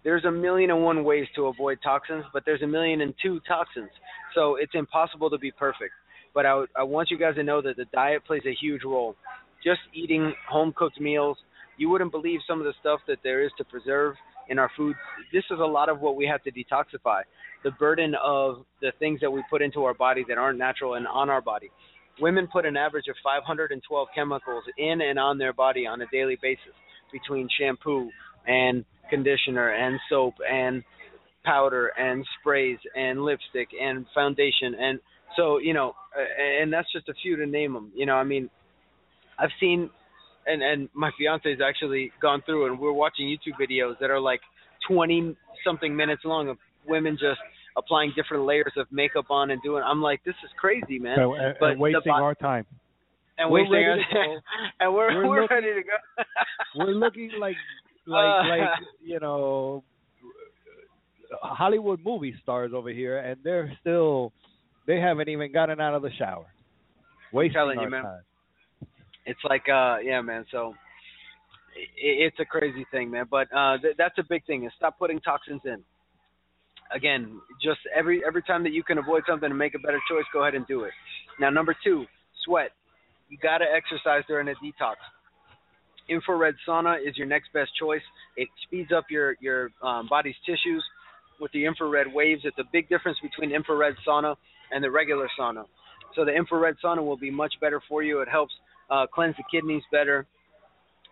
[0.05, 3.41] There's a million and one ways to avoid toxins, but there's a million and two
[3.49, 3.91] toxins.
[4.35, 5.93] So it's impossible to be perfect.
[6.35, 9.17] But I, I want you guys to know that the diet plays a huge role.
[9.65, 11.39] Just eating home cooked meals,
[11.79, 14.15] you wouldn't believe some of the stuff that there is to preserve
[14.49, 14.97] in our food.
[15.33, 17.23] This is a lot of what we have to detoxify.
[17.63, 21.07] The burden of the things that we put into our body that aren't natural and
[21.07, 21.71] on our body.
[22.21, 26.39] Women put an average of 512 chemicals in and on their body on a daily
[26.41, 26.75] basis
[27.13, 28.09] between shampoo
[28.47, 30.83] and conditioner and soap and
[31.45, 34.99] powder and sprays and lipstick and foundation and
[35.37, 35.95] so you know
[36.61, 38.49] and that's just a few to name them you know i mean
[39.39, 39.91] i've seen
[40.47, 44.21] and and my fiance has actually gone through and we're watching YouTube videos that are
[44.21, 44.41] like
[44.89, 47.41] 20 something minutes long of women just
[47.77, 49.83] applying different layers of makeup on and doing.
[49.85, 51.19] I'm like, this is crazy, man.
[51.19, 52.67] And, and, but and wasting our time.
[53.39, 54.41] And we're wasting our time.
[54.81, 56.25] and we're we're, we're, looking, ready to go.
[56.77, 57.57] we're looking like
[58.07, 58.69] like Uh, like
[59.03, 59.83] you know
[61.43, 64.33] Hollywood movie stars over here, and they're still
[64.87, 66.47] they haven't even gotten out of the shower.
[67.33, 68.03] Wasting telling you, our man.
[68.03, 68.21] time.
[69.27, 70.75] It's like uh yeah man so
[71.77, 74.99] it, it's a crazy thing man but uh th- that's a big thing is stop
[74.99, 75.83] putting toxins in
[76.95, 80.25] again just every every time that you can avoid something and make a better choice
[80.33, 80.93] go ahead and do it
[81.41, 82.05] now number two
[82.45, 82.71] sweat
[83.29, 84.97] you got to exercise during a detox
[86.09, 88.03] infrared sauna is your next best choice.
[88.37, 90.85] It speeds up your your um, body's tissues
[91.41, 92.43] with the infrared waves.
[92.45, 94.37] It's a big difference between infrared sauna
[94.73, 95.65] and the regular sauna.
[96.15, 98.21] So the infrared sauna will be much better for you.
[98.21, 98.55] It helps
[98.91, 100.27] uh, cleanse the kidneys better.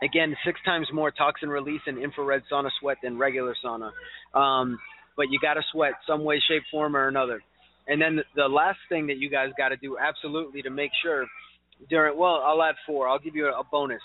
[0.02, 3.90] Again, six times more toxin release in infrared sauna sweat than regular sauna.
[4.36, 4.78] Um,
[5.16, 7.40] but you got to sweat some way, shape, form, or another.
[7.86, 11.26] And then the, last thing that you guys got to do absolutely to make sure
[11.90, 13.08] during well, I'll add four.
[13.08, 14.00] I'll give you a bonus.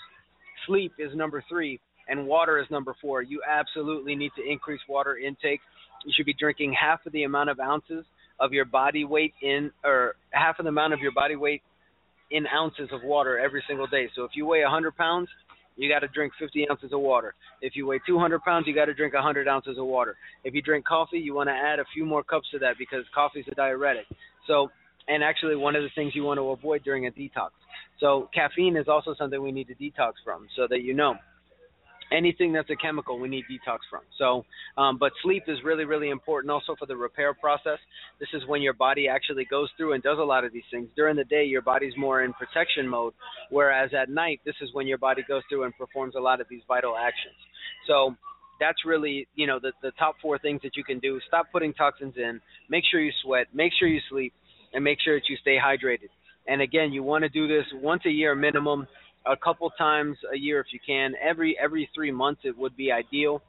[0.66, 3.22] Sleep is number three, and water is number four.
[3.22, 5.60] You absolutely need to increase water intake.
[6.04, 8.04] You should be drinking half of the amount of ounces
[8.40, 11.62] of your body weight in, or half of the amount of your body weight
[12.30, 14.08] in ounces of water every single day.
[14.14, 15.28] So if you weigh 100 pounds,
[15.76, 17.34] you got to drink 50 ounces of water.
[17.62, 20.16] If you weigh 200 pounds, you got to drink 100 ounces of water.
[20.44, 23.04] If you drink coffee, you want to add a few more cups to that because
[23.14, 24.06] coffee is a diuretic.
[24.46, 24.70] So,
[25.06, 27.50] and actually one of the things you want to avoid during a detox.
[28.00, 31.14] So caffeine is also something we need to detox from, so that you know
[32.12, 34.02] anything that's a chemical we need detox from.
[34.18, 34.44] So
[34.80, 37.78] um, but sleep is really really important also for the repair process.
[38.20, 40.88] This is when your body actually goes through and does a lot of these things.
[40.96, 43.14] During the day your body's more in protection mode
[43.50, 46.46] whereas at night this is when your body goes through and performs a lot of
[46.48, 47.36] these vital actions.
[47.86, 48.14] So
[48.60, 51.20] that's really you know the the top four things that you can do.
[51.28, 52.40] Stop putting toxins in.
[52.68, 53.46] Make sure you sweat.
[53.54, 54.32] Make sure you sleep.
[54.74, 56.10] And make sure that you stay hydrated.
[56.46, 58.86] And again you want to do this once a year minimum
[59.26, 61.12] a couple times a year if you can.
[61.22, 63.42] Every every three months it would be ideal.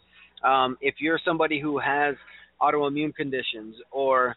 [0.44, 2.16] Um, if you're somebody who has
[2.62, 4.36] autoimmune conditions or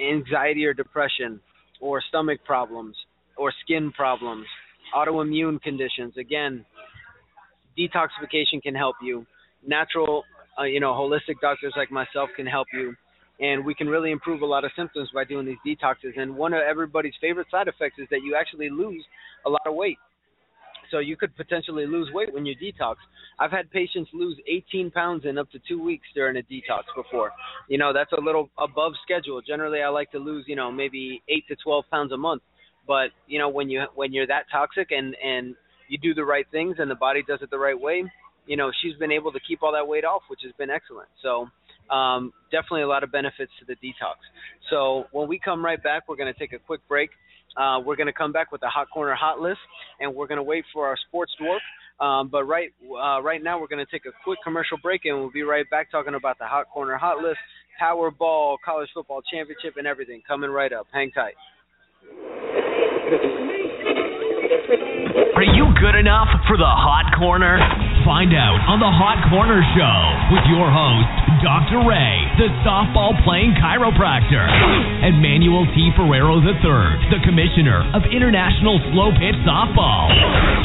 [0.00, 1.40] anxiety or depression
[1.80, 2.96] or stomach problems
[3.36, 4.46] or skin problems,
[4.94, 6.64] autoimmune conditions, again,
[7.78, 9.26] detoxification can help you.
[9.66, 10.24] Natural,
[10.58, 12.94] uh, you know, holistic doctors like myself can help you.
[13.40, 16.16] And we can really improve a lot of symptoms by doing these detoxes.
[16.16, 19.04] And one of everybody's favorite side effects is that you actually lose
[19.44, 19.98] a lot of weight
[20.94, 22.94] so you could potentially lose weight when you detox.
[23.40, 27.32] I've had patients lose 18 pounds in up to two weeks during a detox before.
[27.68, 29.42] You know, that's a little above schedule.
[29.42, 32.42] Generally, I like to lose, you know, maybe eight to 12 pounds a month.
[32.86, 35.56] But you know, when you when you're that toxic and and
[35.88, 38.04] you do the right things and the body does it the right way,
[38.46, 41.08] you know, she's been able to keep all that weight off, which has been excellent.
[41.22, 41.48] So
[41.92, 44.16] um, definitely a lot of benefits to the detox.
[44.70, 47.10] So when we come right back, we're going to take a quick break.
[47.56, 49.60] Uh, we're going to come back with the hot corner hot list,
[50.00, 51.60] and we're going to wait for our sports dwarf.
[52.04, 55.18] Um, but right uh, right now, we're going to take a quick commercial break, and
[55.18, 57.38] we'll be right back talking about the hot corner hot list,
[57.80, 60.86] Powerball, college football championship, and everything coming right up.
[60.92, 61.34] Hang tight.
[65.36, 67.93] Are you good enough for the hot corner?
[68.04, 69.98] Find out on the Hot Corner Show
[70.28, 71.08] with your host,
[71.40, 71.88] Dr.
[71.88, 75.88] Ray, the softball playing chiropractor, and Manuel T.
[75.96, 80.12] Ferrero III, the commissioner of International Slow Pitch Softball.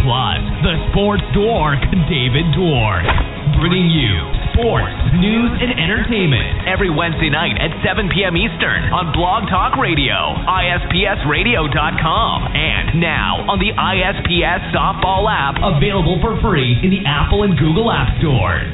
[0.04, 1.80] Plus, the sports dork,
[2.12, 3.08] David Dwork,
[3.56, 4.20] bringing you
[4.54, 8.38] sports, news, and entertainment every Wednesday night at 7 p.m.
[8.38, 16.40] Eastern on Blog Talk Radio, ispsradio.com, and now on the ISPS Softball app, available for
[16.42, 18.70] free in the Apple and Google App Stores.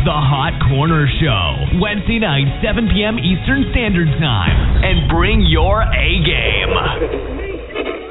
[0.00, 3.20] The Hot Corner Show, Wednesday night, 7 p.m.
[3.20, 4.80] Eastern Standard Time.
[4.80, 8.09] And bring your A game.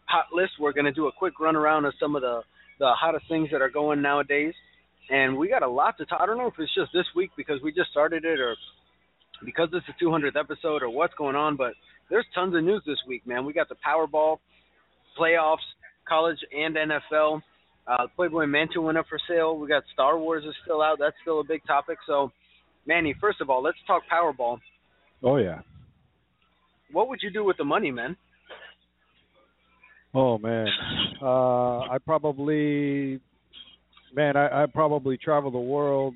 [0.06, 0.54] hot list.
[0.60, 2.42] We're going to do a quick run around of some of the
[2.80, 4.54] the hottest things that are going nowadays,
[5.10, 6.20] and we got a lot to talk.
[6.22, 8.56] I don't know if it's just this week because we just started it, or
[9.46, 11.56] because it's the 200th episode, or what's going on.
[11.56, 11.74] But
[12.10, 13.46] there's tons of news this week, man.
[13.46, 14.38] We got the Powerball
[15.20, 15.58] playoffs,
[16.08, 17.42] college and NFL.
[17.86, 19.58] Uh, Playboy Mansion went up for sale.
[19.58, 20.98] We got Star Wars is still out.
[21.00, 21.98] That's still a big topic.
[22.08, 22.32] So,
[22.88, 24.58] Manny, first of all, let's talk Powerball.
[25.22, 25.60] Oh yeah.
[26.92, 28.18] What would you do with the money, man?
[30.16, 30.68] Oh man,
[31.22, 33.20] uh, I probably,
[34.14, 36.14] man, I, I probably travel the world,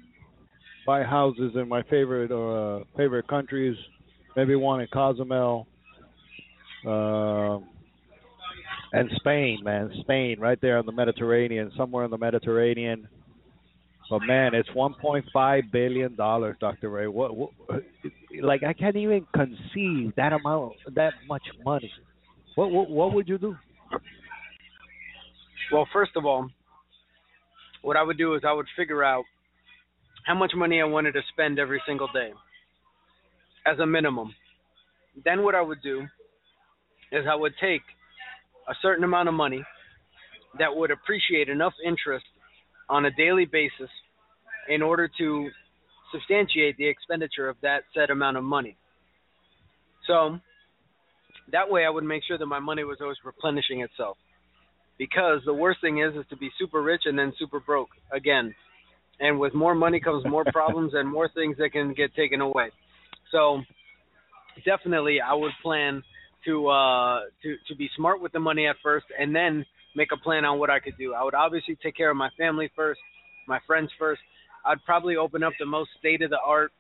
[0.86, 3.76] buy houses in my favorite uh, favorite countries,
[4.36, 5.66] maybe one in Cozumel,
[6.86, 7.58] uh,
[8.94, 13.08] and Spain, man, Spain, right there in the Mediterranean, somewhere in the Mediterranean.
[14.12, 16.90] But man, it's 1.5 billion dollars, Dr.
[16.92, 17.08] Ray.
[17.08, 17.50] What, what,
[18.42, 21.92] like I can't even conceive that amount, that much money.
[22.56, 23.56] What, what, what would you do?
[25.72, 26.50] Well, first of all,
[27.82, 29.24] what I would do is I would figure out
[30.26, 32.32] how much money I wanted to spend every single day
[33.66, 34.34] as a minimum.
[35.24, 36.02] Then what I would do
[37.12, 37.82] is I would take
[38.70, 39.64] a certain amount of money
[40.60, 42.26] that would appreciate enough interest
[42.90, 43.90] on a daily basis
[44.70, 45.50] in order to
[46.12, 48.76] substantiate the expenditure of that said amount of money.
[50.08, 50.40] So
[51.52, 54.18] that way I would make sure that my money was always replenishing itself.
[54.98, 58.54] Because the worst thing is is to be super rich and then super broke again.
[59.20, 62.72] And with more money comes more problems and more things that can get taken away.
[63.32, 63.62] So
[64.66, 66.04] definitely I would plan
[66.46, 70.18] to uh to to be smart with the money at first and then make a
[70.18, 71.14] plan on what I could do.
[71.14, 73.00] I would obviously take care of my family first,
[73.48, 74.22] my friends first.
[74.66, 76.72] I'd probably open up the most state of the art,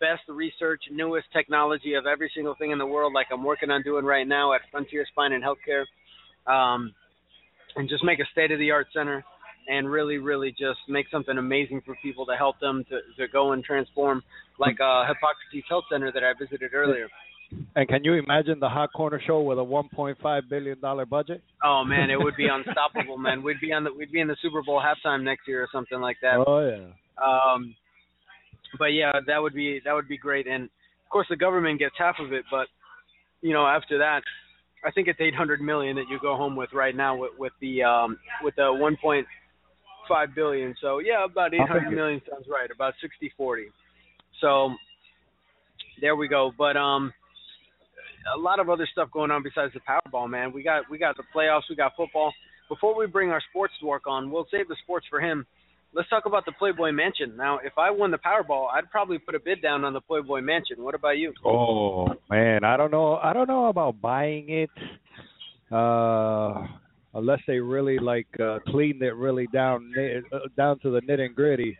[0.00, 3.82] best research, newest technology of every single thing in the world, like I'm working on
[3.82, 5.84] doing right now at Frontier Spine and Healthcare,
[6.46, 6.92] um,
[7.76, 9.24] and just make a state of the art center
[9.68, 13.52] and really, really just make something amazing for people to help them to, to go
[13.52, 14.22] and transform,
[14.58, 17.08] like uh, Hippocrates Health Center that I visited earlier.
[17.74, 21.42] And can you imagine the Hot Corner Show with a 1.5 billion dollar budget?
[21.62, 23.42] Oh man, it would be unstoppable, man.
[23.42, 26.00] We'd be on the we'd be in the Super Bowl halftime next year or something
[26.00, 26.36] like that.
[26.46, 26.86] Oh yeah.
[27.24, 27.74] Um,
[28.78, 30.46] but yeah, that would be that would be great.
[30.46, 32.66] And of course, the government gets half of it, but
[33.42, 34.22] you know, after that,
[34.84, 37.82] I think it's 800 million that you go home with right now with with the
[37.82, 40.74] um with the 1.5 billion.
[40.80, 42.70] So yeah, about 800 million sounds right.
[42.70, 42.94] About
[43.40, 43.64] 60-40.
[44.40, 44.70] So
[46.00, 46.52] there we go.
[46.56, 47.12] But um
[48.34, 50.52] a lot of other stuff going on besides the Powerball, man.
[50.52, 52.32] We got we got the playoffs, we got football.
[52.68, 55.46] Before we bring our sports dork on, we'll save the sports for him.
[55.96, 57.38] Let's talk about the Playboy Mansion.
[57.38, 60.42] Now, if I won the Powerball, I'd probably put a bid down on the Playboy
[60.42, 60.82] Mansion.
[60.84, 61.32] What about you?
[61.42, 63.16] Oh man, I don't know.
[63.16, 64.68] I don't know about buying it,
[65.72, 66.66] uh,
[67.14, 69.90] unless they really like uh, cleaned it really down
[70.34, 71.78] uh, down to the nit and gritty.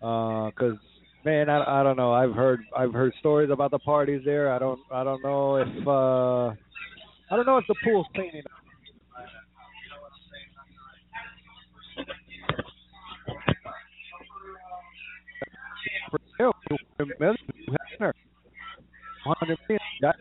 [0.00, 0.78] Because
[1.22, 2.10] man, I, I don't know.
[2.14, 4.50] I've heard I've heard stories about the parties there.
[4.50, 6.46] I don't I don't know if uh,
[7.30, 8.06] I don't know if the pool's
[19.66, 20.16] clean enough.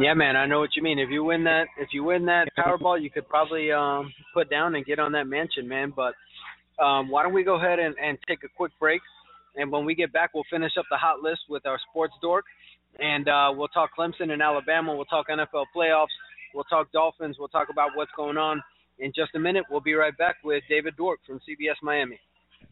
[0.00, 0.98] Yeah, man, I know what you mean.
[0.98, 4.74] If you win that, if you win that Powerball, you could probably um, put down
[4.74, 5.92] and get on that mansion, man.
[5.94, 6.14] But
[6.82, 9.00] um, why don't we go ahead and, and take a quick break,
[9.54, 12.44] and when we get back, we'll finish up the hot list with our sports dork,
[12.98, 14.94] and uh, we'll talk Clemson and Alabama.
[14.96, 16.06] We'll talk NFL playoffs.
[16.54, 17.36] We'll talk Dolphins.
[17.38, 18.62] We'll talk about what's going on.
[19.00, 22.20] In just a minute, we'll be right back with David Dwork from CBS Miami.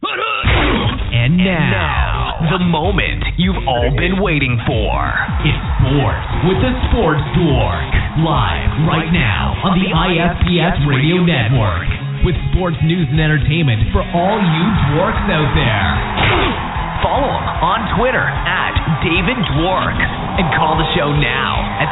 [0.03, 4.95] And now, the moment you've all been waiting for.
[5.43, 7.91] It's sports with the Sports Dork.
[8.23, 11.91] Live right now on the ISPS Radio Network.
[12.23, 16.72] With sports news and entertainment for all you dorks out there.
[17.03, 19.99] Follow him on Twitter at David Dwork
[20.39, 21.91] and call the show now at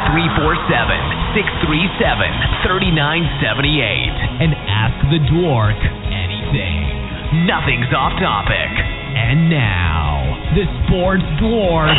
[2.63, 5.75] 347-637-3978 and ask the Dwork
[6.15, 7.43] anything.
[7.43, 8.71] Nothing's off topic.
[9.11, 10.23] And now,
[10.55, 11.95] the sports dwarf,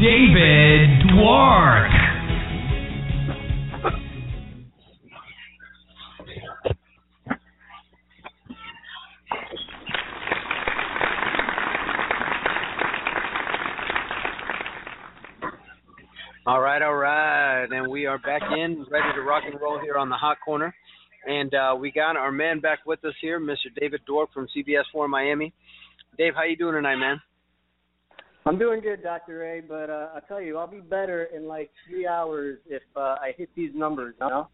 [0.00, 2.05] David Dwork.
[16.46, 19.96] All right, all right, and we are back in, ready to rock and roll here
[19.96, 20.72] on the hot corner,
[21.26, 23.74] and uh, we got our man back with us here, Mr.
[23.74, 25.52] David Dwork from CBS 4 Miami.
[26.16, 27.20] Dave, how you doing tonight, man?
[28.46, 29.38] I'm doing good, Dr.
[29.38, 33.16] Ray, but uh, I'll tell you, I'll be better in like three hours if uh,
[33.20, 34.14] I hit these numbers.
[34.20, 34.46] You know?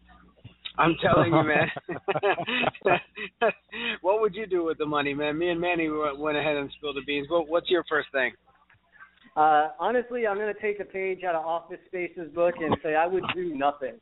[0.79, 1.69] I'm telling you, man.
[4.01, 5.37] what would you do with the money, man?
[5.37, 7.27] Me and Manny went ahead and spilled the beans.
[7.29, 8.31] What, what's your first thing?
[9.35, 12.95] Uh, honestly, I'm going to take a page out of Office Space's book and say
[12.95, 13.95] I would do nothing.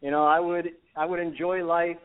[0.00, 1.96] You know, I would I would enjoy life.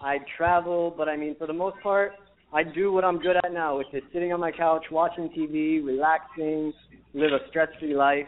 [0.00, 2.12] I'd travel, but I mean, for the most part,
[2.52, 5.84] I'd do what I'm good at now, which is sitting on my couch, watching TV,
[5.84, 6.72] relaxing,
[7.14, 8.26] live a stress-free life.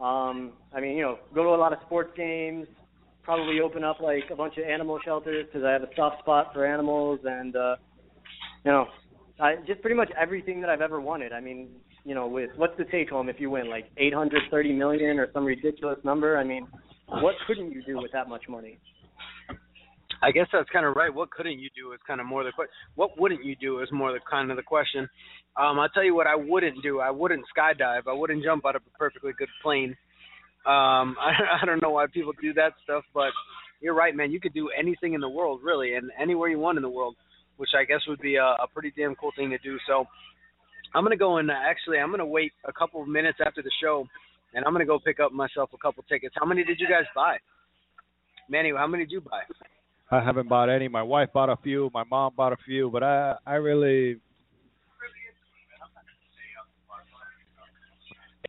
[0.00, 2.66] Um, I mean, you know, go to a lot of sports games,
[3.22, 6.52] probably open up like a bunch of animal shelters because I have a soft spot
[6.52, 7.76] for animals, and uh,
[8.64, 8.86] you know,
[9.38, 11.32] I, just pretty much everything that I've ever wanted.
[11.32, 11.68] I mean,
[12.04, 15.44] you know, with what's the take home if you win like 830 million or some
[15.44, 16.38] ridiculous number?
[16.38, 16.66] I mean,
[17.06, 18.78] what couldn't you do with that much money?
[20.22, 21.12] I guess that's kind of right.
[21.12, 22.72] What couldn't you do is kind of more the question.
[22.94, 25.08] What wouldn't you do is more the kind of the question.
[25.56, 27.00] Um, I'll tell you what I wouldn't do.
[27.00, 28.02] I wouldn't skydive.
[28.06, 29.96] I wouldn't jump out of a perfectly good plane.
[30.66, 33.30] Um, I, I don't know why people do that stuff, but
[33.80, 34.30] you're right, man.
[34.30, 37.16] You could do anything in the world, really, and anywhere you want in the world,
[37.56, 39.78] which I guess would be a, a pretty damn cool thing to do.
[39.86, 40.04] So
[40.94, 43.70] I'm gonna go and uh, actually I'm gonna wait a couple of minutes after the
[43.82, 44.06] show,
[44.54, 46.34] and I'm gonna go pick up myself a couple tickets.
[46.38, 47.36] How many did you guys buy?
[48.48, 49.42] Manny, how many did you buy?
[50.10, 50.88] I haven't bought any.
[50.88, 51.90] My wife bought a few.
[51.94, 54.20] My mom bought a few, but I I really.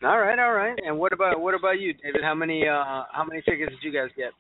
[0.04, 0.76] All right, all right.
[0.84, 2.24] And what about what about you, David?
[2.24, 4.32] How many uh how many tickets did you guys get?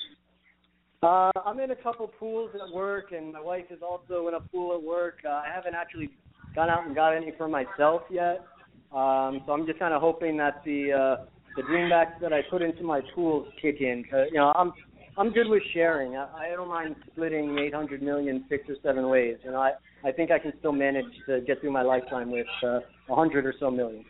[1.04, 4.40] Uh, I'm in a couple pools at work, and my wife is also in a
[4.40, 5.18] pool at work.
[5.26, 6.12] Uh, I haven't actually
[6.56, 8.46] gone out and got any for myself yet,
[8.94, 11.26] um, so I'm just kind of hoping that the uh,
[11.56, 14.04] the greenbacks that I put into my pools kick in.
[14.10, 14.74] Cause, you know, I'm
[15.18, 16.16] I'm good with sharing.
[16.16, 19.38] I, I don't mind splitting 800 million six or seven ways.
[19.44, 19.72] You know, I
[20.04, 23.54] I think I can still manage to get through my lifetime with uh, 100 or
[23.60, 24.04] so million.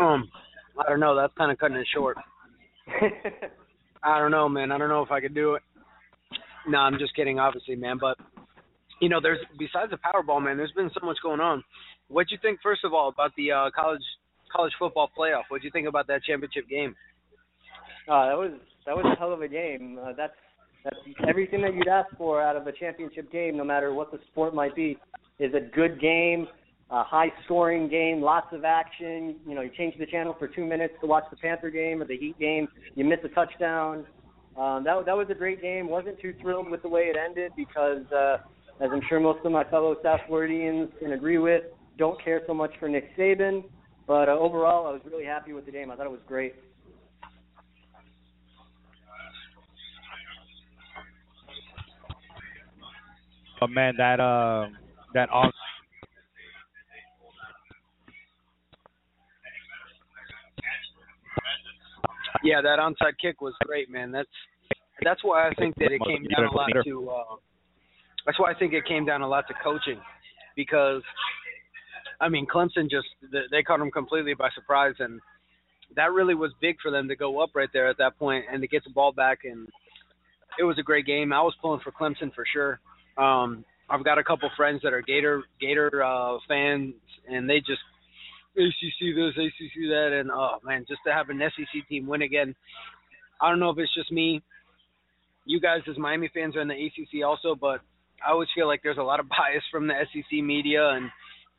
[0.00, 0.28] Um,
[0.78, 1.14] I don't know.
[1.14, 2.16] That's kind of cutting it short.
[4.02, 4.72] I don't know, man.
[4.72, 5.62] I don't know if I could do it.
[6.68, 7.98] No, I'm just kidding, obviously, man.
[8.00, 8.16] But
[9.00, 10.56] you know, there's besides the Powerball, man.
[10.56, 11.62] There's been so much going on.
[12.08, 14.02] What'd you think, first of all, about the uh, college
[14.54, 15.42] college football playoff?
[15.48, 16.94] What'd you think about that championship game?
[18.08, 18.52] Uh, that was
[18.86, 19.98] that was a hell of a game.
[20.02, 20.32] Uh, that's
[20.84, 20.96] that's
[21.28, 24.54] everything that you'd ask for out of a championship game, no matter what the sport
[24.54, 24.96] might be.
[25.38, 26.46] Is a good game,
[26.90, 29.36] a high scoring game, lots of action.
[29.46, 32.06] You know, you change the channel for two minutes to watch the Panther game or
[32.06, 32.68] the Heat game.
[32.94, 34.06] You miss a touchdown.
[34.56, 35.88] Um, that that was a great game.
[35.88, 38.38] wasn't too thrilled with the way it ended because, uh,
[38.80, 41.62] as I'm sure most of my fellow South Floridians can agree with,
[41.98, 43.64] don't care so much for Nick Saban.
[44.06, 45.90] But uh, overall, I was really happy with the game.
[45.90, 46.54] I thought it was great.
[53.58, 54.68] But man, that uh,
[55.14, 55.50] that all.
[62.44, 64.12] Yeah, that onside kick was great, man.
[64.12, 64.28] That's
[65.02, 67.10] that's why I think that it came down a lot to.
[67.10, 67.36] Uh,
[68.26, 70.00] that's why I think it came down a lot to coaching,
[70.56, 71.02] because,
[72.20, 73.06] I mean, Clemson just
[73.50, 75.20] they caught them completely by surprise, and
[75.94, 78.60] that really was big for them to go up right there at that point and
[78.60, 79.40] to get the ball back.
[79.44, 79.68] And
[80.58, 81.32] it was a great game.
[81.32, 82.80] I was pulling for Clemson for sure.
[83.16, 86.94] Um, I've got a couple friends that are Gator Gator uh, fans,
[87.28, 87.82] and they just
[88.56, 92.54] ACC this, ACC that, and oh man, just to have an SEC team win again.
[93.40, 94.42] I don't know if it's just me.
[95.44, 97.80] You guys as Miami fans are in the ACC also, but
[98.24, 101.10] I always feel like there's a lot of bias from the SEC media and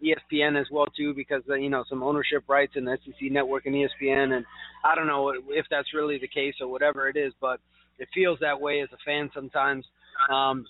[0.04, 3.66] ESPN as well too, because uh, you know some ownership rights in the SEC network
[3.66, 4.46] and ESPN, and
[4.86, 7.60] I don't know if that's really the case or whatever it is, but
[7.98, 9.86] it feels that way as a fan sometimes.
[10.32, 10.66] Um,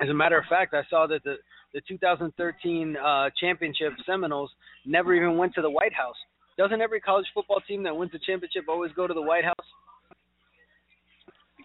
[0.00, 1.36] as a matter of fact, I saw that the
[1.74, 4.50] the 2013 uh, championship Seminoles
[4.86, 6.16] never even went to the White House.
[6.56, 9.54] Doesn't every college football team that wins a championship always go to the White House?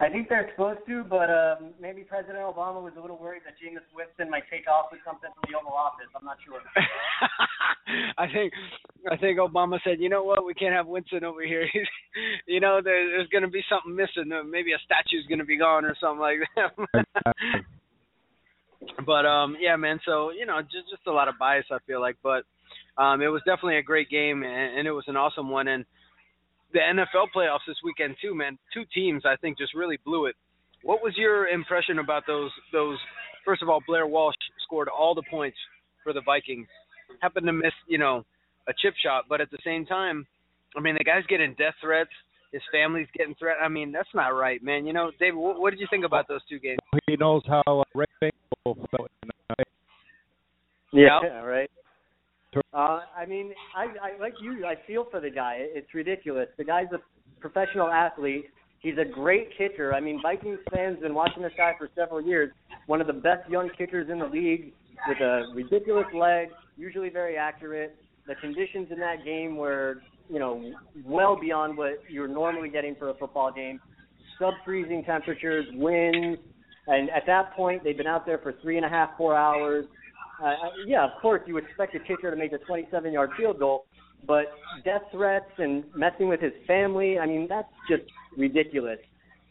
[0.02, 3.54] I think they're supposed to, but um, maybe President Obama was a little worried that
[3.62, 6.10] Jameis Winston might take off with something from the Oval Office.
[6.18, 6.58] I'm not sure.
[8.18, 8.54] I think
[9.12, 11.68] I think Obama said, you know what, we can't have Winston over here.
[12.48, 14.34] you know, there, there's going to be something missing.
[14.50, 17.06] Maybe a statue's going to be gone or something like that.
[19.06, 22.02] but um yeah man so you know just just a lot of bias i feel
[22.02, 22.44] like but
[22.98, 25.86] um it was definitely a great game and, and it was an awesome one and
[26.74, 30.36] the nfl playoffs this weekend too man two teams i think just really blew it
[30.84, 32.98] what was your impression about those those
[33.46, 35.58] first of all blair walsh scored all the points
[36.04, 36.68] for the vikings
[37.22, 38.24] happened to miss you know
[38.68, 40.26] a chip shot but at the same time
[40.78, 42.12] i mean the guy's getting death threats
[42.54, 43.58] his family's getting threat.
[43.62, 44.86] I mean, that's not right, man.
[44.86, 46.78] You know, David, what, what did you think about those two games?
[47.08, 49.10] He knows how uh, Ray Finkle felt.
[50.94, 51.72] Yeah, yeah, right.
[52.74, 54.66] Uh, I mean, I, I like you.
[54.66, 55.58] I feel for the guy.
[55.60, 56.48] It's ridiculous.
[56.58, 57.00] The guy's a
[57.40, 58.46] professional athlete.
[58.80, 59.94] He's a great kicker.
[59.94, 62.52] I mean, Vikings fans been watching this guy for several years.
[62.88, 64.74] One of the best young kickers in the league,
[65.08, 67.96] with a ridiculous leg, usually very accurate.
[68.28, 70.72] The conditions in that game were you know,
[71.06, 73.80] well beyond what you're normally getting for a football game.
[74.40, 76.40] Sub freezing temperatures, winds,
[76.88, 79.86] and at that point they've been out there for three and a half, four hours.
[80.42, 80.54] Uh,
[80.86, 83.86] yeah, of course you expect a kicker to make a 27-yard field goal,
[84.26, 84.46] but
[84.86, 88.04] death threats and messing with his family, I mean, that's just
[88.38, 89.00] ridiculous.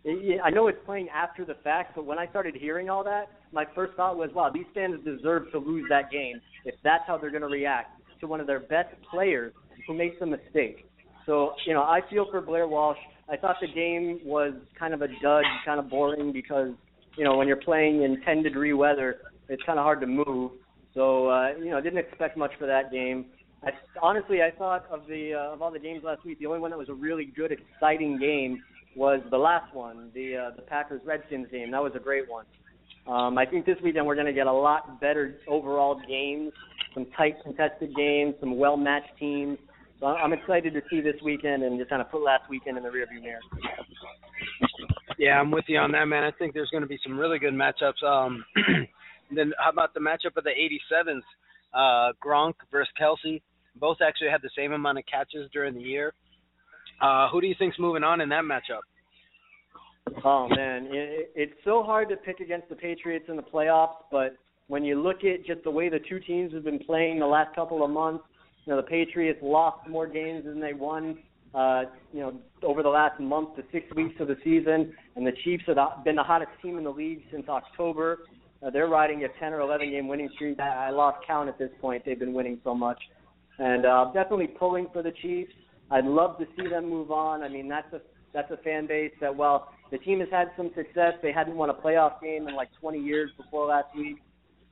[0.04, 3.64] I know it's playing after the fact, but when I started hearing all that, my
[3.74, 7.30] first thought was, wow, these fans deserve to lose that game if that's how they're
[7.30, 9.52] going to react to one of their best players
[9.86, 10.86] who makes a mistake.
[11.26, 12.98] So, you know, I feel for Blair Walsh.
[13.28, 16.70] I thought the game was kind of a dud, kind of boring because,
[17.16, 19.18] you know, when you're playing in 10 degree weather,
[19.48, 20.52] it's kind of hard to move.
[20.94, 23.26] So, uh, you know, I didn't expect much for that game.
[23.64, 23.70] I,
[24.02, 26.70] honestly, I thought of the uh, of all the games last week, the only one
[26.70, 28.62] that was a really good, exciting game
[28.96, 31.70] was the last one, the uh, the Packers Redskins game.
[31.70, 32.44] That was a great one.
[33.06, 36.52] Um, I think this weekend we're going to get a lot better overall games,
[36.94, 39.58] some tight contested games, some well matched teams.
[40.00, 42.82] So I'm excited to see this weekend and just kind of put last weekend in
[42.82, 43.40] the rearview mirror.
[45.18, 46.24] Yeah, I'm with you on that, man.
[46.24, 48.02] I think there's going to be some really good matchups.
[48.04, 48.44] Um,
[49.30, 51.20] then how about the matchup of the 87s?
[51.74, 53.40] Uh, Gronk versus Kelce.
[53.76, 56.12] Both actually had the same amount of catches during the year.
[57.00, 58.82] Uh, who do you think's moving on in that matchup?
[60.24, 64.36] Oh man, it, it's so hard to pick against the Patriots in the playoffs, but
[64.66, 67.54] when you look at just the way the two teams have been playing the last
[67.54, 68.24] couple of months,
[68.64, 71.18] you know the Patriots lost more games than they won.
[71.54, 71.82] Uh,
[72.14, 75.64] you know, over the last month to six weeks of the season, and the Chiefs
[75.66, 78.20] have been the hottest team in the league since October.
[78.64, 80.60] Uh, they're riding a 10 or 11 game winning streak.
[80.60, 82.04] I, lost count at this point.
[82.04, 83.00] They've been winning so much,
[83.58, 85.52] and uh, definitely pulling for the Chiefs.
[85.90, 87.42] I'd love to see them move on.
[87.42, 88.00] I mean, that's a
[88.32, 91.68] that's a fan base that while the team has had some success, they hadn't won
[91.68, 94.16] a playoff game in like 20 years before last week.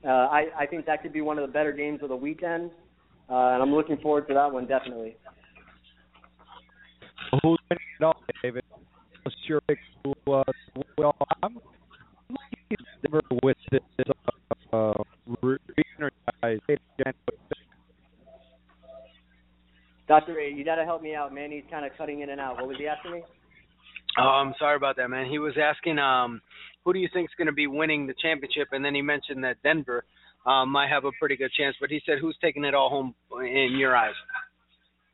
[0.03, 2.71] Uh, I, I think that could be one of the better games of the weekend,
[3.29, 5.19] uh, and I'm looking forward to that one definitely.
[7.33, 8.65] Who's winning it all, David?
[9.23, 9.79] What's your pick?
[10.07, 10.43] Uh,
[10.97, 11.61] well, I'm
[13.43, 13.81] with this
[14.73, 14.93] uh,
[15.43, 16.63] re-energized
[20.09, 20.35] Dr.
[20.35, 21.53] Ray, you got to help me out, man.
[21.53, 22.57] He's kind of cutting in and out.
[22.57, 23.23] What was he asking me?
[24.19, 25.31] Oh, I'm sorry about that, man.
[25.31, 26.41] He was asking, um,
[26.85, 28.69] who do you think is going to be winning the championship?
[28.73, 30.05] And then he mentioned that Denver
[30.47, 31.77] um, might have a pretty good chance.
[31.81, 34.15] But he said, who's taking it all home in your eyes?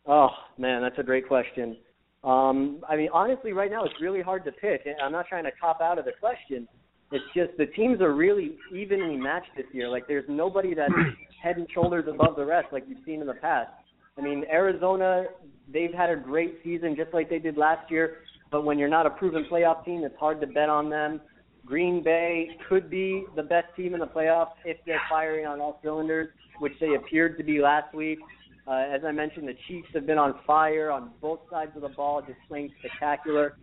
[0.07, 1.77] Oh man, that's a great question.
[2.23, 4.87] Um, I mean, honestly, right now it's really hard to pick.
[5.05, 6.67] I'm not trying to cop out of the question.
[7.13, 9.89] It's just the teams are really evenly matched this year.
[9.89, 10.93] Like there's nobody that's
[11.43, 13.71] head and shoulders above the rest like you've seen in the past.
[14.19, 15.25] I mean, Arizona,
[15.73, 18.19] they've had a great season just like they did last year,
[18.51, 21.21] but when you're not a proven playoff team, it's hard to bet on them.
[21.67, 25.79] Green Bay could be the best team in the playoffs if they're firing on all
[25.83, 26.29] cylinders,
[26.61, 28.19] which they appeared to be last week.
[28.67, 31.89] Uh, as I mentioned, the Chiefs have been on fire on both sides of the
[31.91, 33.57] ball, just playing spectacular.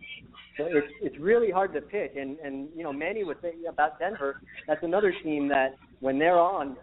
[0.56, 2.16] So it's it's really hard to pick.
[2.16, 4.40] And and you know, Manny was saying about Denver.
[4.66, 6.76] That's another team that when they're on,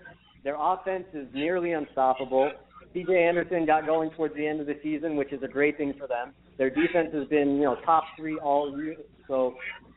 [0.43, 2.51] their offense is nearly unstoppable.
[2.93, 3.24] C.J.
[3.24, 6.07] Anderson got going towards the end of the season, which is a great thing for
[6.07, 6.34] them.
[6.57, 8.97] Their defense has been, you know, top three all year.
[9.28, 9.55] So,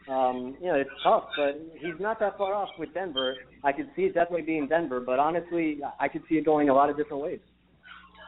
[0.08, 3.34] um, you know, it's tough, but he's not that far off with Denver.
[3.64, 6.74] I could see it definitely being Denver, but honestly, I could see it going a
[6.74, 7.40] lot of different ways.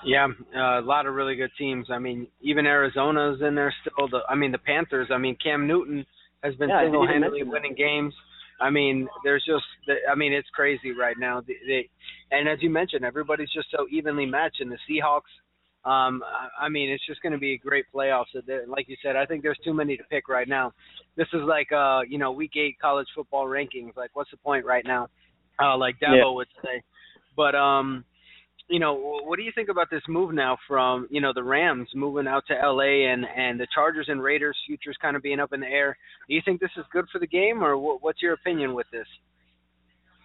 [0.05, 1.89] Yeah, uh, a lot of really good teams.
[1.91, 4.09] I mean, even Arizona's in there still.
[4.09, 5.09] The, I mean, the Panthers.
[5.11, 6.07] I mean, Cam Newton
[6.43, 8.15] has been yeah, single-handedly winning games.
[8.61, 9.65] I mean, there's just,
[10.11, 11.41] I mean, it's crazy right now.
[11.41, 11.89] They, they,
[12.31, 14.61] and as you mentioned, everybody's just so evenly matched.
[14.61, 16.23] And the Seahawks, um,
[16.59, 18.27] I mean, it's just going to be a great playoffs.
[18.69, 20.73] Like you said, I think there's too many to pick right now.
[21.17, 23.97] This is like, uh, you know, week eight college football rankings.
[23.97, 25.09] Like, what's the point right now?
[25.63, 26.31] Uh, like Dabo yeah.
[26.31, 26.83] would say.
[27.37, 28.05] But um,
[28.69, 31.89] you know, what do you think about this move now from you know the Rams
[31.95, 35.53] moving out to LA and and the Chargers and Raiders futures kind of being up
[35.53, 35.97] in the air?
[36.29, 38.87] Do you think this is good for the game, or what, what's your opinion with
[38.91, 39.07] this?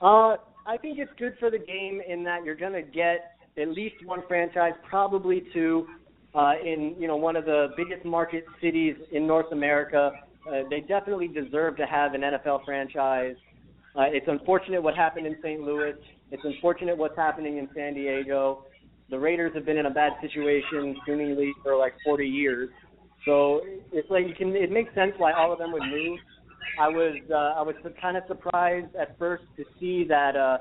[0.01, 3.69] Uh, I think it's good for the game in that you're going to get at
[3.69, 5.87] least one franchise, probably two,
[6.33, 10.11] uh, in you know one of the biggest market cities in North America.
[10.47, 13.35] Uh, they definitely deserve to have an NFL franchise.
[13.95, 15.61] Uh, it's unfortunate what happened in St.
[15.61, 15.93] Louis.
[16.31, 18.63] It's unfortunate what's happening in San Diego.
[19.09, 22.69] The Raiders have been in a bad situation seemingly for like 40 years.
[23.25, 23.61] So
[23.91, 24.55] it's like you can.
[24.55, 26.17] It makes sense why all of them would move.
[26.79, 30.57] I was uh, I was kind of surprised at first to see that uh,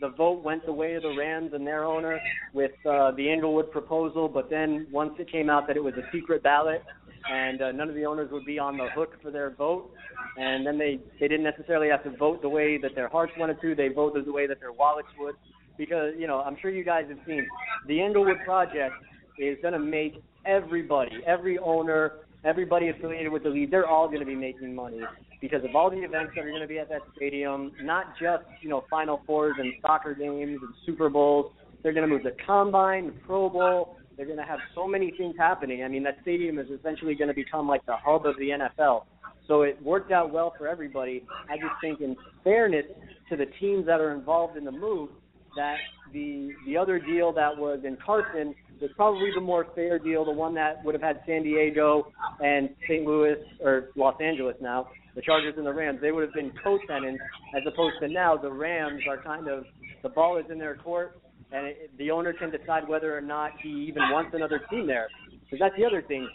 [0.00, 2.20] the vote went the way of the Rams and their owner
[2.52, 4.28] with uh, the Inglewood proposal.
[4.28, 6.82] But then once it came out that it was a secret ballot
[7.30, 9.90] and uh, none of the owners would be on the hook for their vote,
[10.36, 13.60] and then they they didn't necessarily have to vote the way that their hearts wanted
[13.60, 13.74] to.
[13.74, 15.34] They voted the way that their wallets would,
[15.76, 17.46] because you know I'm sure you guys have seen
[17.86, 18.94] the Inglewood project
[19.38, 22.12] is going to make everybody, every owner,
[22.44, 25.00] everybody affiliated with the league, they're all going to be making money.
[25.42, 28.44] because of all the events that are going to be at that stadium, not just,
[28.62, 31.52] you know, Final Fours and soccer games and Super Bowls.
[31.82, 33.96] They're going to move the Combine, the Pro Bowl.
[34.22, 35.82] They're going to have so many things happening.
[35.82, 39.02] I mean, that stadium is essentially going to become like the hub of the NFL.
[39.48, 41.24] So it worked out well for everybody.
[41.50, 42.14] I just think, in
[42.44, 42.84] fairness
[43.30, 45.08] to the teams that are involved in the move,
[45.56, 45.74] that
[46.12, 50.30] the the other deal that was in Carson was probably the more fair deal, the
[50.30, 53.04] one that would have had San Diego and St.
[53.04, 55.98] Louis or Los Angeles now, the Chargers and the Rams.
[56.00, 57.20] They would have been co-tenants
[57.56, 59.64] as opposed to now the Rams are kind of
[60.04, 61.18] the ball is in their court
[61.52, 65.08] and it, the owner can decide whether or not he even wants another team there.
[65.44, 66.28] Because that's the other thing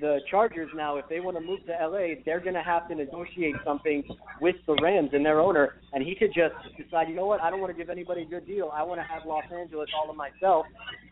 [0.00, 2.94] the Chargers now, if they want to move to LA, they're going to have to
[2.94, 4.02] negotiate something
[4.40, 5.74] with the Rams and their owner.
[5.92, 8.26] And he could just decide, you know what, I don't want to give anybody a
[8.26, 8.70] good deal.
[8.74, 10.66] I want to have Los Angeles all to myself,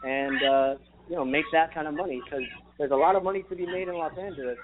[0.05, 0.75] and uh,
[1.09, 2.45] you know, make that kind of money because
[2.79, 4.59] there's a lot of money to be made in Los Angeles.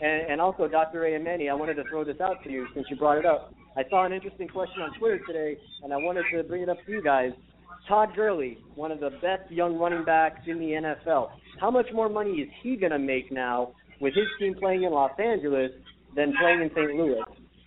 [0.00, 1.00] And, and also, Dr.
[1.00, 1.16] Ray.
[1.18, 3.54] Manny, I wanted to throw this out to you since you brought it up.
[3.76, 6.78] I saw an interesting question on Twitter today, and I wanted to bring it up
[6.84, 7.30] to you guys.
[7.88, 11.30] Todd Gurley, one of the best young running backs in the NFL.
[11.60, 14.92] How much more money is he going to make now with his team playing in
[14.92, 15.70] Los Angeles
[16.16, 16.94] than playing in St.
[16.94, 17.20] Louis?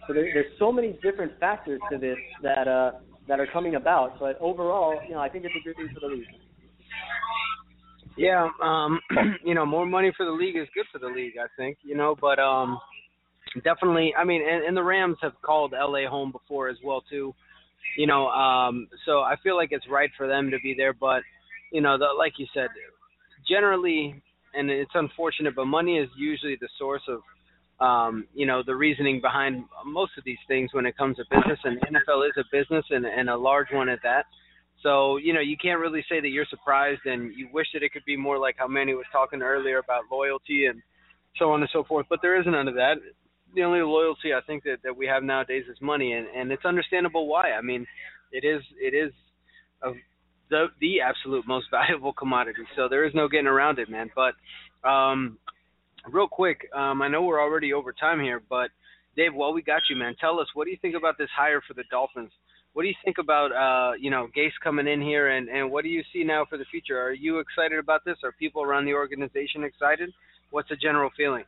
[0.07, 2.91] So there, there's so many different factors to this that uh,
[3.27, 4.19] that are coming about.
[4.19, 6.25] But overall, you know, I think it's a good thing for the league.
[8.17, 8.99] Yeah, um,
[9.45, 11.77] you know, more money for the league is good for the league, I think.
[11.83, 12.79] You know, but um,
[13.63, 17.35] definitely, I mean, and, and the Rams have called LA home before as well too
[17.97, 20.93] you know, um, so I feel like it's right for them to be there.
[20.93, 21.21] But
[21.71, 22.69] you know, the, like you said,
[23.49, 24.21] generally,
[24.53, 27.21] and it's unfortunate, but money is usually the source of
[27.79, 31.59] um, you know, the reasoning behind most of these things when it comes to business.
[31.63, 34.25] And NFL is a business and, and a large one at that.
[34.83, 37.91] So, you know, you can't really say that you're surprised and you wish that it
[37.93, 40.81] could be more like how Manny was talking earlier about loyalty and
[41.37, 42.05] so on and so forth.
[42.09, 42.95] But there isn't none of that
[43.57, 46.63] the only loyalty I think that that we have nowadays is money, and and it's
[46.63, 47.51] understandable why.
[47.51, 47.85] I mean,
[48.31, 49.11] it is it is
[49.81, 49.91] a,
[50.49, 54.09] the the absolute most valuable commodity, so there is no getting around it, man.
[54.15, 55.37] But um,
[56.09, 58.69] real quick, um, I know we're already over time here, but
[59.15, 61.61] Dave, while we got you, man, tell us what do you think about this hire
[61.67, 62.31] for the Dolphins?
[62.73, 65.83] What do you think about uh, you know Gase coming in here, and and what
[65.83, 67.01] do you see now for the future?
[67.01, 68.17] Are you excited about this?
[68.23, 70.11] Are people around the organization excited?
[70.51, 71.43] What's the general feeling?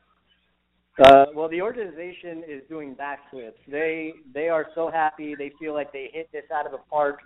[1.00, 3.54] Uh, well, the organization is doing backflips.
[3.68, 5.34] They they are so happy.
[5.38, 7.20] They feel like they hit this out of the park.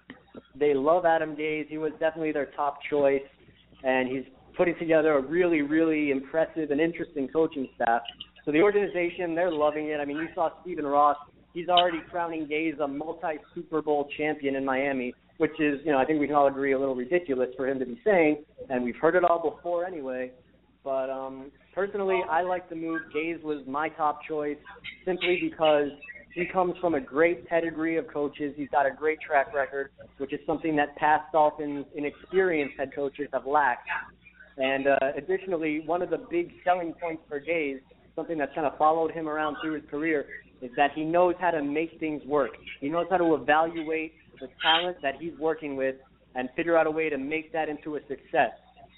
[0.55, 1.67] They love Adam Gase.
[1.69, 3.23] He was definitely their top choice,
[3.83, 8.01] and he's putting together a really really impressive and interesting coaching staff.
[8.45, 9.99] So the organization, they're loving it.
[9.99, 11.17] I mean, you saw Stephen Ross.
[11.53, 15.97] He's already crowning Gase a multi Super Bowl champion in Miami, which is, you know,
[15.97, 18.83] I think we can all agree a little ridiculous for him to be saying, and
[18.83, 20.31] we've heard it all before anyway.
[20.83, 23.01] But um, personally, I like the move.
[23.15, 24.57] Gase was my top choice
[25.05, 25.89] simply because
[26.33, 28.53] he comes from a great pedigree of coaches.
[28.57, 33.27] He's got a great track record, which is something that past Dolphins inexperienced head coaches
[33.33, 33.87] have lacked.
[34.57, 37.79] And uh, additionally, one of the big selling points for Gase,
[38.15, 40.25] something that's kind of followed him around through his career,
[40.61, 42.51] is that he knows how to make things work.
[42.79, 45.95] He knows how to evaluate the talent that he's working with
[46.35, 48.51] and figure out a way to make that into a success.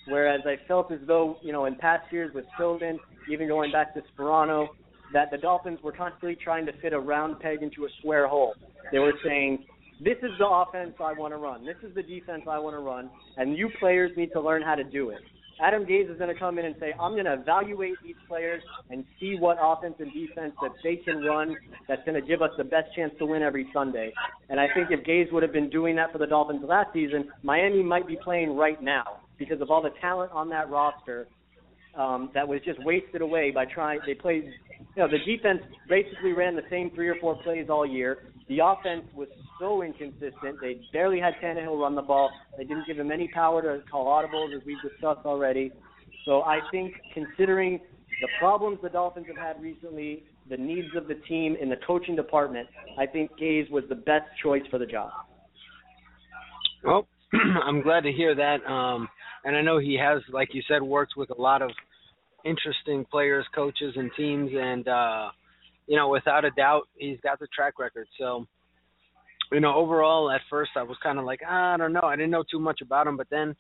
[0.07, 2.97] Whereas I felt as though, you know, in past years with Philbin,
[3.31, 4.67] even going back to Sparano,
[5.13, 8.53] that the Dolphins were constantly trying to fit a round peg into a square hole.
[8.91, 9.65] They were saying,
[10.03, 11.65] this is the offense I want to run.
[11.65, 14.75] This is the defense I want to run, and you players need to learn how
[14.75, 15.19] to do it.
[15.61, 18.61] Adam Gase is going to come in and say, I'm going to evaluate these players
[18.89, 21.55] and see what offense and defense that they can run
[21.87, 24.11] that's going to give us the best chance to win every Sunday.
[24.49, 27.29] And I think if Gase would have been doing that for the Dolphins last season,
[27.41, 31.27] Miami might be playing right now because of all the talent on that roster
[31.97, 33.99] um, that was just wasted away by trying.
[34.05, 34.45] They played,
[34.95, 38.17] you know, the defense basically ran the same three or four plays all year.
[38.49, 39.27] The offense was
[39.59, 40.59] so inconsistent.
[40.61, 42.29] They barely had Tannehill run the ball.
[42.57, 45.71] They didn't give him any power to call audibles, as we've discussed already.
[46.25, 47.79] So I think, considering
[48.21, 52.15] the problems the Dolphins have had recently, the needs of the team in the coaching
[52.15, 52.67] department,
[52.99, 55.11] I think Gase was the best choice for the job.
[56.83, 57.07] Well,
[57.63, 58.63] I'm glad to hear that.
[58.69, 59.07] Um,
[59.45, 61.71] and I know he has, like you said, worked with a lot of
[62.43, 65.29] interesting players, coaches, and teams, and uh,
[65.87, 68.07] you know, without a doubt, he's got the track record.
[68.19, 68.45] So,
[69.51, 72.15] you know, overall, at first, I was kind of like, ah, I don't know, I
[72.15, 73.55] didn't know too much about him, but then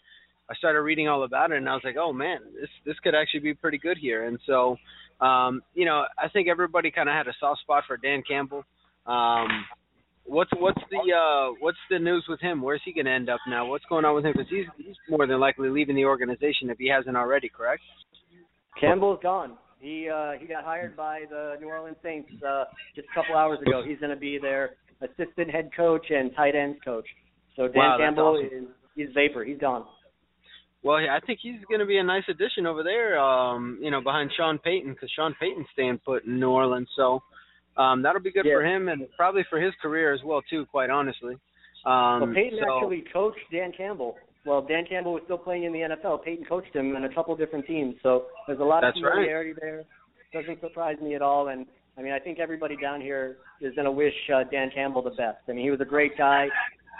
[0.49, 3.15] I started reading all about it, and I was like, oh man, this this could
[3.15, 4.25] actually be pretty good here.
[4.25, 4.77] And so,
[5.21, 8.63] um, you know, I think everybody kind of had a soft spot for Dan Campbell.
[9.05, 9.65] Um,
[10.27, 12.61] What's what's the uh what's the news with him?
[12.61, 13.67] Where's he going to end up now?
[13.67, 14.33] What's going on with him?
[14.33, 17.47] Because he's he's more than likely leaving the organization if he hasn't already.
[17.49, 17.81] Correct?
[18.79, 19.57] Campbell's gone.
[19.79, 22.63] He uh, he got hired by the New Orleans Saints uh,
[22.95, 23.83] just a couple hours ago.
[23.85, 24.71] He's going to be their
[25.01, 27.05] assistant head coach and tight ends coach.
[27.55, 28.57] So Dan Wow, Campbell awesome.
[28.57, 28.63] is
[28.95, 29.43] he's vapor.
[29.43, 29.85] He's gone.
[30.83, 33.19] Well, yeah, I think he's going to be a nice addition over there.
[33.19, 37.21] Um, you know, behind Sean Payton because Sean Payton's staying put in New Orleans, so
[37.77, 38.55] um, that'll be good Yeah.
[38.55, 40.65] for him and probably for his career as well too.
[40.67, 41.35] Quite honestly.
[41.85, 44.17] Um, well, Payton so, actually coached Dan Campbell.
[44.45, 46.23] Well, Dan Campbell was still playing in the NFL.
[46.23, 49.13] Payton coached him in a couple different teams, so there's a lot That's of right.
[49.13, 49.83] familiarity there.
[50.33, 51.65] Doesn't surprise me at all, and
[51.97, 55.11] I mean, I think everybody down here is going to wish uh, Dan Campbell the
[55.11, 55.37] best.
[55.47, 56.47] I mean, he was a great guy.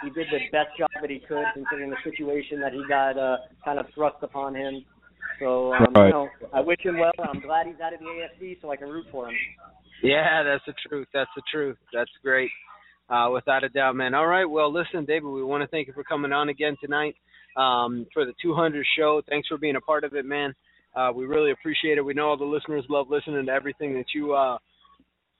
[0.02, 3.38] He did the best job that he could, considering the situation that he got uh,
[3.64, 4.84] kind of thrust upon him.
[5.38, 6.06] So, um, Right.
[6.06, 7.12] you know, I wish him well.
[7.18, 9.36] I'm glad he's out of the AFC, so I can root for him.
[10.02, 11.08] Yeah, that's the truth.
[11.12, 11.76] That's the truth.
[11.92, 12.50] That's great.
[13.08, 14.14] Uh, without a doubt, man.
[14.14, 14.44] All right.
[14.44, 17.14] Well, listen, David, we want to thank you for coming on again tonight
[17.56, 19.22] um, for the 200 show.
[19.28, 20.54] Thanks for being a part of it, man.
[20.94, 22.04] Uh, we really appreciate it.
[22.04, 24.58] We know all the listeners love listening to everything that you uh,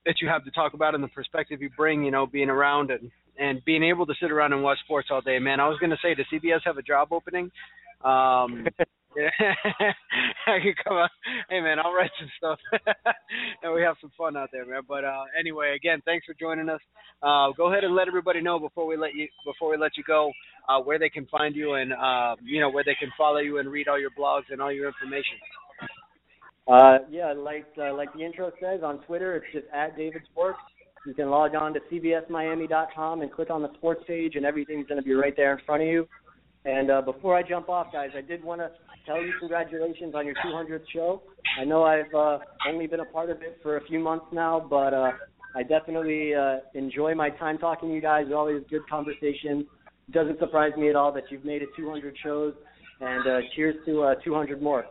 [0.04, 2.04] that you have to talk about and the perspective you bring.
[2.04, 5.20] You know, being around and and being able to sit around and watch sports all
[5.20, 5.59] day, man.
[5.59, 7.50] I was going to say, does CBS have a job opening?
[8.04, 8.66] Um,
[9.16, 9.30] yeah,
[10.46, 11.10] I could come out.
[11.48, 12.58] Hey, man, I'll write some stuff,
[13.62, 14.82] and we have some fun out there, man.
[14.86, 16.80] But uh, anyway, again, thanks for joining us.
[17.22, 20.04] Uh, go ahead and let everybody know before we let you before we let you
[20.06, 20.30] go
[20.68, 23.58] uh, where they can find you and uh, you know where they can follow you
[23.58, 25.38] and read all your blogs and all your information.
[26.68, 30.58] Uh, yeah, like uh, like the intro says on Twitter, it's just at David Sports.
[31.06, 35.00] You can log on to cbsmiami.com and click on the sports page, and everything's going
[35.00, 36.08] to be right there in front of you.
[36.64, 38.72] And before I jump off, guys, I did want to
[39.07, 41.22] tell you congratulations on your 200th show.
[41.61, 42.38] I know I've uh,
[42.68, 45.12] only been a part of it for a few months now, but uh,
[45.54, 48.26] I definitely uh, enjoy my time talking to you guys.
[48.34, 49.66] Always good conversation.
[50.11, 52.54] Doesn't surprise me at all that you've made it 200 shows.
[53.00, 54.84] And uh, cheers to uh, 200 more.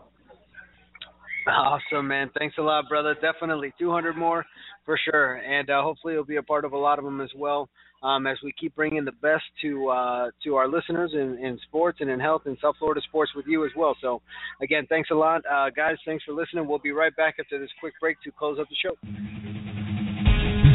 [1.47, 2.29] Awesome, man.
[2.37, 3.15] Thanks a lot, brother.
[3.21, 4.45] Definitely 200 more
[4.85, 7.29] for sure, and uh, hopefully you'll be a part of a lot of them as
[7.35, 7.69] well.
[8.05, 11.97] Um, as we keep bringing the best to uh, to our listeners in, in sports
[12.01, 13.97] and in health and South Florida sports with you as well.
[13.99, 14.21] So,
[14.61, 15.97] again, thanks a lot, uh, guys.
[16.05, 16.67] Thanks for listening.
[16.67, 18.93] We'll be right back after this quick break to close up the show.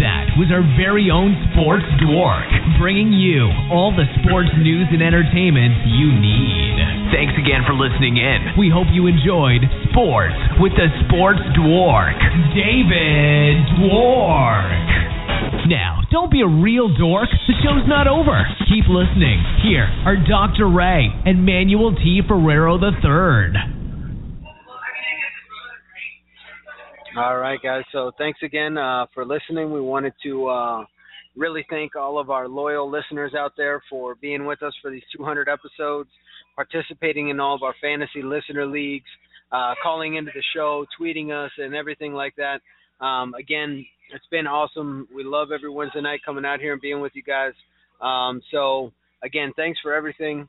[0.03, 2.51] That was our very own Sports Dork,
[2.81, 6.81] bringing you all the sports news and entertainment you need.
[7.15, 8.59] Thanks again for listening in.
[8.59, 9.61] We hope you enjoyed
[9.93, 12.17] Sports with the Sports Dwark,
[12.57, 15.20] David Dwork.
[15.69, 17.29] Now, don't be a real dork.
[17.47, 18.43] The show's not over.
[18.69, 19.43] Keep listening.
[19.63, 20.69] Here are Dr.
[20.69, 22.21] Ray and Manuel T.
[22.27, 23.81] Ferrero III.
[27.17, 27.83] All right, guys.
[27.93, 29.73] So thanks again uh, for listening.
[29.73, 30.85] We wanted to uh,
[31.37, 35.03] really thank all of our loyal listeners out there for being with us for these
[35.17, 36.11] 200 episodes,
[36.55, 39.09] participating in all of our fantasy listener leagues,
[39.53, 42.61] uh, calling into the show, tweeting us, and everything like that.
[43.05, 45.09] Um, again, it's been awesome.
[45.15, 47.53] We love every Wednesday night coming out here and being with you guys.
[48.01, 48.93] Um, so
[49.23, 50.49] again, thanks for everything.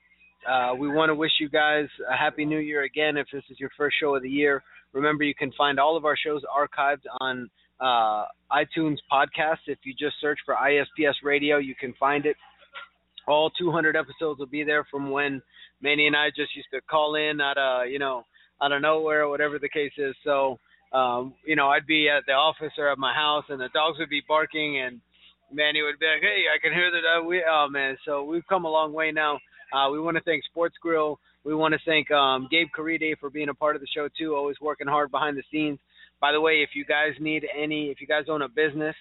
[0.50, 3.18] Uh, we want to wish you guys a happy new year again.
[3.18, 6.06] If this is your first show of the year, remember you can find all of
[6.06, 7.50] our shows archived on
[7.80, 9.60] uh, iTunes podcast.
[9.68, 12.36] If you just search for ISPS Radio, you can find it.
[13.28, 15.42] All 200 episodes will be there from when
[15.82, 18.24] Manny and I just used to call in out of you know
[18.62, 20.16] out of nowhere, or whatever the case is.
[20.24, 20.60] So
[20.94, 23.98] um, you know, I'd be at the office or at my house, and the dogs
[24.00, 25.00] would be barking, and
[25.52, 28.48] Manny would be like, "Hey, I can hear that." Uh, we, oh man, so we've
[28.48, 29.40] come a long way now.
[29.74, 31.20] Uh, we want to thank Sports Grill.
[31.44, 34.36] We want to thank um, Gabe Caride for being a part of the show too,
[34.36, 35.80] always working hard behind the scenes.
[36.20, 38.96] By the way, if you guys need any, if you guys own a business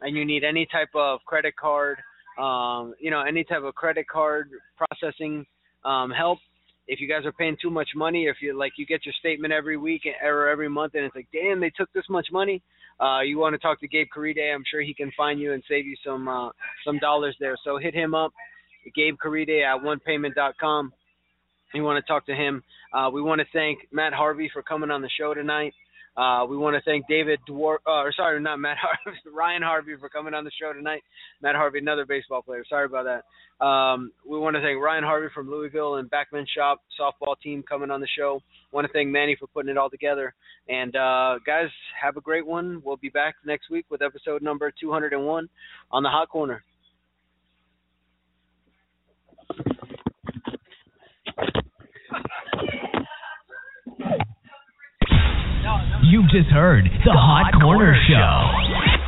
[0.00, 1.98] and you need any type of credit card,
[2.38, 5.46] um, you know, any type of credit card processing
[5.84, 6.38] um, help,
[6.86, 9.52] if you guys are paying too much money, if you like you get your statement
[9.52, 12.62] every week or every month and it's like, damn, they took this much money,
[13.00, 15.62] uh, you want to talk to Gabe Caride, I'm sure he can find you and
[15.68, 16.50] save you some uh,
[16.84, 17.56] some dollars there.
[17.64, 18.32] So hit him up,
[18.94, 20.92] Gabe Caride at onepayment.com.
[21.72, 22.62] You want to talk to him.
[22.92, 25.74] Uh, we want to thank Matt Harvey for coming on the show tonight.
[26.16, 29.94] Uh, we want to thank David Dwork, uh, or sorry, not Matt Harvey, Ryan Harvey
[29.98, 31.02] for coming on the show tonight.
[31.42, 32.64] Matt Harvey, another baseball player.
[32.68, 33.64] Sorry about that.
[33.64, 37.90] Um, we want to thank Ryan Harvey from Louisville and Backman Shop softball team coming
[37.90, 38.40] on the show.
[38.72, 40.34] Want to thank Manny for putting it all together.
[40.68, 41.68] And uh, guys,
[42.00, 42.82] have a great one.
[42.84, 45.48] We'll be back next week with episode number 201
[45.90, 46.62] on the Hot Corner.
[56.04, 58.36] You've just heard the, Hot, Corner, Show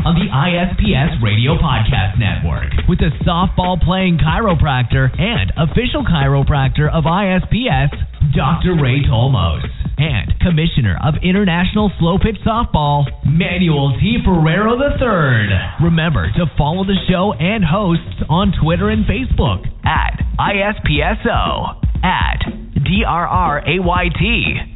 [0.09, 7.05] on the ISPS Radio Podcast Network with the softball playing chiropractor and official chiropractor of
[7.05, 7.93] ISPS,
[8.35, 8.81] Dr.
[8.81, 9.69] Ray Tolmos.
[9.99, 14.19] and Commissioner of International Slow Pitch Softball, Manuel T.
[14.25, 15.85] Ferrero III.
[15.85, 22.41] Remember to follow the show and hosts on Twitter and Facebook at ISPSO, at
[22.81, 24.76] DRRAYT.